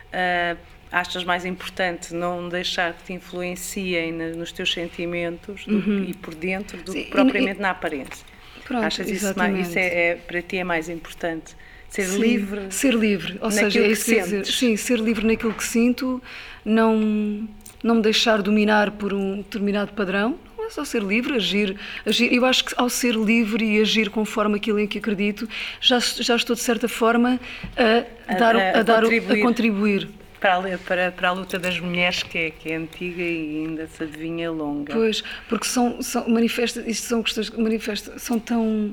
Uh, 0.09 0.70
achas 0.91 1.25
mais 1.25 1.45
importante 1.45 2.13
não 2.15 2.49
deixar 2.49 2.95
que 2.95 3.05
te 3.05 3.13
influenciem 3.13 4.13
nos 4.13 4.51
teus 4.53 4.73
sentimentos 4.73 5.65
do, 5.65 5.77
uhum. 5.77 6.05
e 6.09 6.15
por 6.15 6.35
dentro 6.35 6.83
do 6.83 6.93
Sim, 6.93 7.05
que 7.05 7.11
propriamente 7.11 7.59
e, 7.59 7.63
na 7.63 7.71
aparência. 7.71 8.27
Pronto, 8.65 8.85
achas 8.85 9.09
isso, 9.09 9.33
mais, 9.37 9.69
isso 9.69 9.79
é, 9.79 10.11
é, 10.11 10.15
para 10.15 10.43
ti 10.43 10.59
é 10.59 10.65
mais 10.65 10.89
importante? 10.89 11.57
Ser 11.89 12.05
Sim, 12.05 12.21
livre? 12.21 12.61
Ser 12.71 12.95
livre, 12.95 13.39
ou 13.41 13.51
seja, 13.51 13.81
é 13.81 13.89
isso 13.89 14.05
que 14.05 14.21
dizer, 14.21 14.47
sim, 14.47 14.77
ser 14.77 15.01
livre 15.01 15.27
naquilo 15.27 15.53
que 15.53 15.65
sinto, 15.65 16.23
não, 16.65 17.49
não 17.83 17.97
me 17.97 18.03
deixar 18.03 18.41
dominar 18.43 18.93
por 18.93 19.13
um 19.13 19.39
determinado 19.39 19.93
padrão, 19.93 20.39
não 20.57 20.67
é 20.67 20.71
só 20.71 20.85
ser 20.85 21.03
livre, 21.03 21.35
agir, 21.35 21.77
agir. 22.07 22.33
Eu 22.33 22.45
acho 22.45 22.65
que 22.65 22.75
ao 22.77 22.89
ser 22.89 23.17
livre 23.17 23.65
e 23.65 23.81
agir 23.81 24.09
conforme 24.09 24.57
aquilo 24.57 24.79
em 24.79 24.87
que 24.87 24.99
acredito, 24.99 25.49
já, 25.81 25.99
já 25.99 26.37
estou 26.37 26.55
de 26.55 26.63
certa 26.63 26.87
forma 26.87 27.41
a, 27.77 28.33
a 28.33 28.37
dar, 28.37 28.55
a, 28.55 28.61
a, 28.61 28.79
a 28.79 28.83
dar, 28.85 29.03
contribuir. 29.03 29.41
a 29.41 29.43
contribuir 29.43 30.09
para 30.41 30.57
a, 30.57 30.79
para, 30.79 31.13
para 31.13 31.29
a 31.29 31.33
luta 31.33 31.59
das 31.59 31.79
mulheres, 31.79 32.23
que 32.23 32.39
é, 32.39 32.51
que 32.51 32.73
é 32.73 32.77
antiga 32.77 33.23
e 33.23 33.67
ainda 33.67 33.87
se 33.87 34.03
adivinha 34.03 34.51
longa. 34.51 34.93
Pois, 34.93 35.23
porque 35.49 35.67
são, 35.67 36.01
são 36.03 36.29
manifesta, 36.29 36.83
isto 36.87 37.07
são 37.07 37.23
questões 37.23 37.51
que 37.51 37.61
manifesta, 37.61 38.19
são 38.19 38.39
tão, 38.39 38.93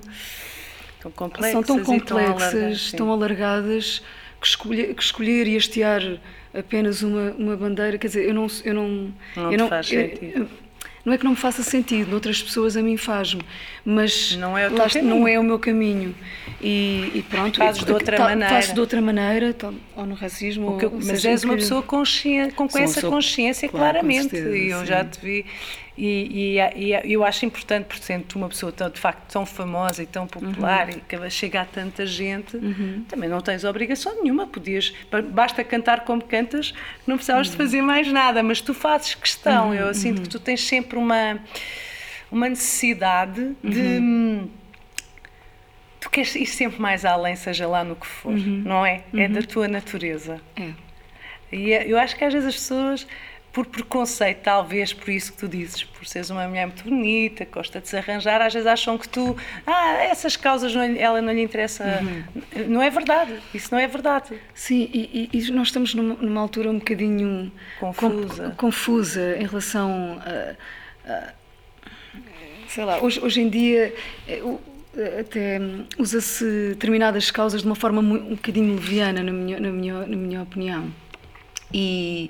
tão 1.02 1.12
complexas, 1.12 1.52
são 1.54 1.64
tão 1.64 1.84
complexas, 1.84 2.92
tão 2.92 3.12
alargadas, 3.12 4.04
que, 4.42 4.48
escolher, 4.48 4.94
que 4.94 5.02
escolher 5.02 5.48
e 5.48 5.56
hastear 5.56 6.20
apenas 6.54 7.02
uma, 7.02 7.32
uma 7.32 7.56
bandeira, 7.56 7.98
quer 7.98 8.08
dizer, 8.08 8.28
eu 8.28 8.34
não. 8.34 8.48
Eu 8.64 8.74
não, 8.74 9.14
não 9.36 9.52
eu 9.52 9.58
não, 9.58 9.68
faz 9.70 9.92
eu, 9.92 10.02
sentido. 10.02 10.40
Eu, 10.40 10.67
não 11.08 11.14
é 11.14 11.18
que 11.18 11.24
não 11.24 11.32
me 11.32 11.38
faça 11.38 11.64
sentido, 11.64 12.12
noutras 12.12 12.44
pessoas 12.44 12.76
a 12.76 12.82
mim 12.82 12.98
faz-me, 12.98 13.42
mas 13.86 14.36
não 14.36 14.58
é, 14.58 14.68
o 14.68 14.76
lá, 14.76 14.88
não 15.02 15.26
é 15.26 15.40
o 15.40 15.44
meu 15.44 15.58
caminho. 15.58 16.14
E, 16.62 17.14
e 17.16 17.26
pronto, 17.30 17.60
fazes 17.60 17.82
de 17.82 17.94
outra 17.94 18.20
maneira. 18.20 18.54
Faço 18.54 18.74
de 18.74 18.80
outra 18.82 19.02
maneira, 19.02 19.56
ou 19.96 20.06
no 20.06 20.16
racismo. 20.16 20.72
ou, 20.72 20.92
mas 21.02 21.24
és 21.24 21.46
uma 21.46 21.54
pessoa 21.54 21.82
consciente, 21.82 22.56
com, 22.56 22.68
com 22.68 22.78
essa 22.78 23.02
consciência, 23.08 23.70
claro, 23.70 24.00
claramente. 24.00 24.36
E 24.36 24.70
eu 24.70 24.82
sim. 24.82 24.86
já 24.86 25.06
te 25.06 25.18
vi 25.22 25.46
e, 25.98 26.58
e, 26.58 26.92
e, 26.92 27.14
eu 27.14 27.24
acho 27.24 27.46
importante, 27.46 27.86
por 27.86 27.98
sendo 27.98 28.36
uma 28.36 28.48
pessoa 28.48 28.72
tão, 28.72 28.90
de 28.90 29.00
facto 29.00 29.32
tão 29.32 29.46
famosa 29.46 30.04
e 30.04 30.06
tão 30.06 30.28
popular 30.28 30.90
uhum. 30.90 30.98
e 30.98 31.02
que 31.02 31.30
chega 31.32 31.62
a 31.62 31.66
tanta 31.66 32.06
gente, 32.06 32.56
uhum. 32.56 33.04
também 33.08 33.28
não 33.28 33.42
tens 33.42 33.64
obrigação 33.64 34.22
nenhuma. 34.22 34.46
Podias, 34.46 34.94
basta 35.32 35.64
cantar 35.64 36.02
como 36.02 36.24
cantas, 36.24 36.74
não 37.08 37.16
precisavas 37.16 37.48
uhum. 37.48 37.52
de 37.52 37.58
fazer 37.58 37.82
mais 37.82 38.12
nada, 38.12 38.44
mas 38.44 38.62
tu 38.62 38.76
fazes 38.76 39.16
questão. 39.16 39.74
Eu 39.74 39.92
sinto 39.94 40.22
que 40.22 40.30
tu 40.30 40.40
tens 40.40 40.64
sempre 40.64 41.00
uma, 41.00 41.40
uma 42.32 42.48
necessidade 42.48 43.56
de 43.64 44.00
tu 46.00 46.12
queres 46.12 46.36
ir 46.36 46.46
sempre 46.46 46.80
mais 46.80 47.06
além, 47.06 47.36
seja 47.36 47.68
lá 47.68 47.84
no 47.84 47.96
que 47.96 48.06
for, 48.06 48.34
uhum. 48.34 48.62
não 48.64 48.86
é? 48.86 49.04
Uhum. 49.12 49.20
É 49.20 49.28
da 49.28 49.42
tua 49.42 49.68
natureza. 49.68 50.40
É. 50.56 50.70
E 51.52 51.74
é, 51.74 51.88
eu 51.88 51.98
acho 51.98 52.16
que 52.16 52.24
às 52.24 52.34
vezes 52.34 52.48
as 52.48 52.56
pessoas 52.56 53.08
por 53.58 53.66
preconceito, 53.66 54.42
talvez 54.44 54.94
por 54.94 55.10
isso 55.10 55.32
que 55.32 55.40
tu 55.40 55.48
dizes, 55.48 55.84
por 55.84 56.06
seres 56.06 56.30
uma 56.30 56.48
mulher 56.48 56.68
muito 56.68 56.84
bonita, 56.84 57.44
gosta 57.52 57.82
de 57.82 57.90
se 57.90 57.98
arranjar, 57.98 58.40
às 58.40 58.54
vezes 58.54 58.68
acham 58.68 59.00
que 59.00 59.10
tu, 59.10 59.36
ah, 59.66 59.94
essas 60.04 60.38
causas 60.38 60.76
não, 60.76 60.84
ela 60.84 61.24
não 61.24 61.34
lhe 61.34 61.42
interessa. 61.42 61.84
Uhum. 62.04 62.68
Não 62.68 62.84
é 62.84 62.92
verdade, 62.92 63.34
isso 63.56 63.70
não 63.72 63.80
é 63.80 63.88
verdade. 63.88 64.40
Sim, 64.54 64.88
e, 64.94 65.28
e 65.34 65.52
nós 65.52 65.70
estamos 65.70 65.96
numa, 65.96 66.14
numa, 66.14 66.40
altura 66.40 66.70
um 66.70 66.78
bocadinho 66.78 67.52
confusa, 67.80 68.50
com, 68.50 68.68
confusa 68.68 69.38
em 69.40 69.48
relação 69.48 70.22
a, 70.24 71.12
a, 71.12 71.34
sei 72.68 72.86
lá, 72.86 73.02
hoje, 73.02 73.20
hoje 73.20 73.42
em 73.42 73.50
dia. 73.50 73.92
Eh, 74.28 75.20
até 75.20 75.60
hum, 75.60 75.86
usa-se 75.98 76.70
determinadas 76.70 77.32
causas 77.32 77.62
de 77.62 77.68
uma 77.68 77.76
forma 77.76 78.02
um 78.02 78.36
bocadinho 78.36 78.76
leviana, 78.76 79.24
na 79.24 79.32
minha, 79.32 79.60
na 79.60 79.70
minha, 79.70 79.94
na 80.06 80.16
minha 80.16 80.44
opinião. 80.44 80.92
E, 81.74 82.30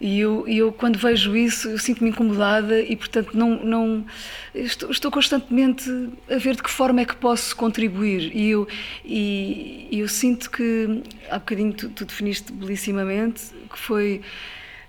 e 0.00 0.20
eu, 0.20 0.46
eu, 0.46 0.72
quando 0.72 0.98
vejo 0.98 1.34
isso, 1.36 1.68
eu 1.68 1.78
sinto-me 1.78 2.10
incomodada 2.10 2.80
e, 2.80 2.94
portanto, 2.96 3.30
não, 3.34 3.64
não 3.64 4.06
estou, 4.54 4.90
estou 4.90 5.10
constantemente 5.10 5.88
a 6.30 6.36
ver 6.36 6.54
de 6.56 6.62
que 6.62 6.70
forma 6.70 7.00
é 7.00 7.04
que 7.04 7.16
posso 7.16 7.56
contribuir. 7.56 8.30
E 8.36 8.50
eu, 8.50 8.68
e, 9.04 9.88
eu 9.90 10.06
sinto 10.08 10.50
que, 10.50 11.02
há 11.30 11.38
bocadinho 11.38 11.72
tu, 11.72 11.88
tu 11.88 12.04
definiste 12.04 12.52
belissimamente, 12.52 13.44
que 13.72 13.78
foi. 13.78 14.20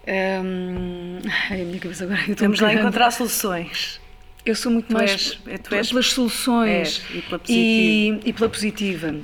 hum, 0.07 1.19
ai, 1.49 1.61
a 1.61 1.65
minha 1.65 1.79
cabeça 1.79 2.03
agora. 2.03 2.21
Vamos 2.37 2.59
lá 2.59 2.67
pegando. 2.69 2.83
encontrar 2.83 3.11
soluções. 3.11 3.99
Eu 4.45 4.55
sou 4.55 4.71
muito 4.71 4.87
Tu 4.87 4.93
mais 4.93 5.11
és- 5.11 5.59
tu 5.63 5.75
és- 5.75 5.89
pelas 5.89 6.07
soluções 6.11 6.69
és, 6.69 7.17
e 7.17 7.21
pela 7.21 7.41
e, 7.49 8.19
e 8.25 8.33
pela 8.33 8.49
positiva. 8.49 9.15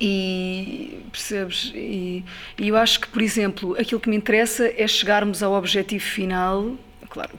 E 0.00 1.00
percebes? 1.10 1.72
E, 1.74 2.24
e 2.56 2.68
eu 2.68 2.76
acho 2.76 3.00
que, 3.00 3.08
por 3.08 3.20
exemplo, 3.20 3.76
aquilo 3.78 4.00
que 4.00 4.08
me 4.08 4.16
interessa 4.16 4.72
é 4.76 4.86
chegarmos 4.86 5.42
ao 5.42 5.52
objetivo 5.54 6.04
final. 6.04 6.76
Claro, 7.10 7.38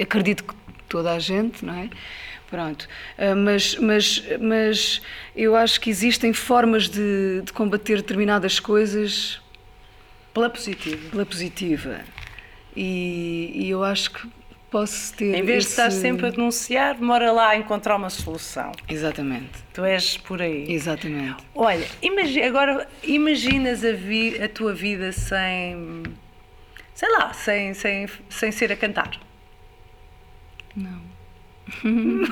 acredito 0.00 0.44
que 0.44 0.54
toda 0.88 1.12
a 1.12 1.18
gente, 1.18 1.64
não 1.64 1.74
é? 1.74 1.88
Pronto. 2.50 2.88
Ah, 3.16 3.34
Mas, 3.34 3.76
mas, 3.76 4.22
mas 4.40 5.02
eu 5.36 5.54
acho 5.54 5.80
que 5.80 5.90
existem 5.90 6.32
formas 6.32 6.88
de, 6.88 7.42
de 7.42 7.52
combater 7.52 7.96
determinadas 7.96 8.58
coisas 8.58 9.40
Pela 10.34 10.50
positiva. 10.50 11.10
pela 11.10 11.26
positiva. 11.26 12.00
E, 12.76 13.50
e 13.54 13.70
eu 13.70 13.82
acho 13.82 14.10
que 14.12 14.28
posso 14.70 15.14
ter. 15.14 15.34
Em 15.34 15.42
vez 15.42 15.64
de 15.64 15.70
estar 15.70 15.88
esse- 15.88 16.00
sempre 16.00 16.26
a 16.26 16.30
denunciar, 16.30 16.94
demora 16.94 17.30
lá 17.32 17.50
a 17.50 17.56
encontrar 17.56 17.96
uma 17.96 18.10
solução. 18.10 18.72
Exatamente. 18.88 19.50
Tu 19.72 19.84
és 19.84 20.16
por 20.16 20.40
aí. 20.42 20.70
Exatamente. 20.70 21.36
Olha, 21.54 21.86
imagi- 22.02 22.42
agora 22.42 22.88
imaginas 23.02 23.84
a, 23.84 23.92
vi- 23.92 24.40
a 24.42 24.48
tua 24.48 24.74
vida 24.74 25.12
sem. 25.12 26.02
sei 26.94 27.08
lá, 27.12 27.32
sem, 27.32 27.74
sem, 27.74 28.06
sem 28.28 28.50
ser 28.52 28.72
a 28.72 28.76
cantar. 28.76 29.18
Não. 30.76 31.00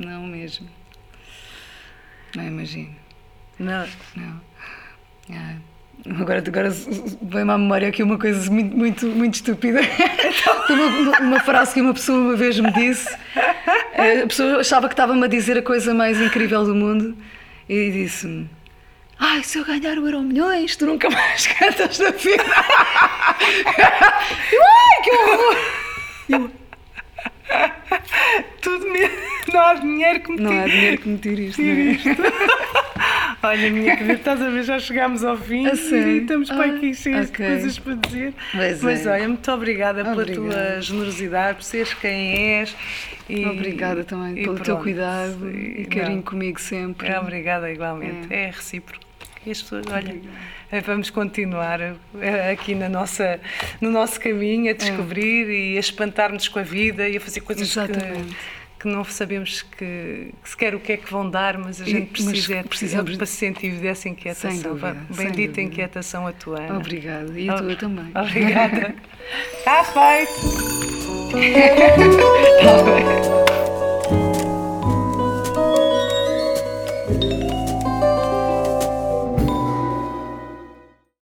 não 0.00 0.26
mesmo. 0.26 0.68
Não 2.34 2.44
imagino. 2.46 2.94
Não. 3.58 3.86
Não. 4.16 4.40
Ah, 5.32 5.56
Agora, 6.20 6.42
agora 6.46 6.70
vem-me 7.22 7.50
à 7.50 7.56
memória 7.56 7.88
aqui 7.88 8.02
uma 8.02 8.18
coisa 8.18 8.50
muito, 8.50 8.76
muito, 8.76 9.06
muito 9.06 9.34
estúpida. 9.36 9.80
uma, 10.68 11.18
uma- 11.20 11.40
frase 11.40 11.72
que 11.72 11.80
uma 11.80 11.94
pessoa 11.94 12.18
uma 12.18 12.36
vez 12.36 12.60
me 12.60 12.70
disse. 12.72 13.08
Eh, 13.94 14.20
A 14.22 14.26
pessoa 14.26 14.60
achava 14.60 14.86
que 14.86 14.92
estava-me 14.92 15.24
a 15.24 15.28
dizer 15.28 15.56
a 15.56 15.62
coisa 15.62 15.94
mais 15.94 16.20
incrível 16.20 16.62
do 16.64 16.74
mundo 16.74 17.16
e 17.68 17.90
disse-me: 17.90 18.50
Ai, 19.18 19.42
se 19.44 19.56
eu 19.58 19.64
ganhar 19.64 19.96
o 19.96 20.06
Euro 20.06 20.20
Milhões, 20.20 20.76
tu 20.76 20.84
nunca 20.84 21.08
mais 21.08 21.46
cantas 21.58 21.98
na 21.98 22.10
vida. 22.10 22.44
Eu, 24.52 24.62
Ai, 24.62 25.02
que 25.02 25.10
horror! 25.10 26.50
Tudo 28.60 28.90
mesmo. 28.90 29.16
Não 29.52 29.60
há 29.60 29.74
dinheiro 29.74 30.20
que 30.20 30.32
me 30.32 30.40
Não 30.40 30.50
há 30.50 30.64
tire- 30.64 30.70
dinheiro 30.76 30.98
que 31.02 31.08
me 31.08 31.18
tire 31.18 31.46
isto, 31.46 31.60
é? 31.62 32.83
Olha, 33.46 33.70
minha 33.70 33.94
querida, 33.96 34.14
estás 34.14 34.40
a 34.40 34.48
ver, 34.48 34.62
já 34.62 34.78
chegámos 34.78 35.22
ao 35.22 35.36
fim 35.36 35.66
A 35.66 35.76
sério? 35.76 36.08
e 36.16 36.18
estamos 36.22 36.48
para 36.48 36.64
Ah, 36.72 36.76
aqui 36.76 36.94
cheios 36.94 37.28
ok. 37.28 37.44
de 37.46 37.52
coisas 37.52 37.78
para 37.78 37.94
dizer. 37.94 38.34
Pois 38.52 38.82
Mas 38.82 39.06
é. 39.06 39.10
olha, 39.12 39.28
muito 39.28 39.52
obrigada 39.52 40.02
pela 40.02 40.22
Obrigada. 40.22 40.48
tua 40.72 40.80
generosidade, 40.80 41.56
por 41.58 41.64
seres 41.64 41.92
quem 41.94 42.58
és. 42.60 42.76
E, 43.28 43.44
Obrigada 43.46 44.02
também 44.04 44.38
e 44.38 44.42
pelo 44.44 44.56
teu 44.56 44.64
pronto. 44.76 44.82
cuidado 44.82 45.50
e 45.50 45.84
carinho 45.86 46.16
não. 46.16 46.22
comigo 46.22 46.60
sempre. 46.60 47.08
É, 47.08 47.18
obrigada 47.20 47.70
igualmente. 47.70 48.32
É, 48.32 48.46
recíproco. 48.50 49.04
E 49.46 49.50
as 49.50 49.60
pessoas, 49.60 49.84
olha, 49.92 50.16
eh, 50.72 50.80
vamos 50.80 51.10
continuar 51.10 51.78
eh, 51.78 52.50
aqui 52.50 52.74
na 52.74 52.88
nossa, 52.88 53.38
no 53.78 53.90
nosso 53.90 54.18
caminho 54.18 54.70
a 54.70 54.74
descobrir 54.74 55.50
e 55.50 55.76
a 55.76 55.80
espantar-nos 55.80 56.48
com 56.48 56.60
a 56.60 56.62
vida 56.62 57.06
e 57.06 57.18
a 57.18 57.20
fazer 57.20 57.40
coisas 57.42 57.68
Exatamente. 57.68 58.24
que 58.24 58.36
não 58.88 59.04
sabemos 59.04 59.62
que, 59.62 60.32
que 60.42 60.48
sequer 60.50 60.74
o 60.74 60.80
que 60.80 60.92
é 60.92 60.96
que 60.96 61.10
vão 61.10 61.28
dar, 61.28 61.56
mas 61.58 61.80
a 61.80 61.84
E- 61.84 61.90
gente 61.90 62.22
mas 62.22 62.32
precisa 62.32 62.54
é 62.54 62.62
de- 62.62 62.68
precisamos- 62.68 63.16
para 63.16 63.26
sentir 63.26 63.72
dessa 63.80 64.08
inquietação. 64.08 64.56
Dúvida, 64.74 64.96
Bendita 65.10 65.60
inquietação 65.60 66.26
a 66.26 66.32
tua, 66.32 66.60
Ana. 66.60 66.78
Obrigada. 66.78 67.38
E 67.38 67.48
a 67.48 67.54
tua 67.54 67.76
também. 67.76 68.10
Obrigada. 68.14 68.94
Está 69.58 69.84
feito. 69.92 70.32
Tá 72.62 72.82
bem. 73.64 73.73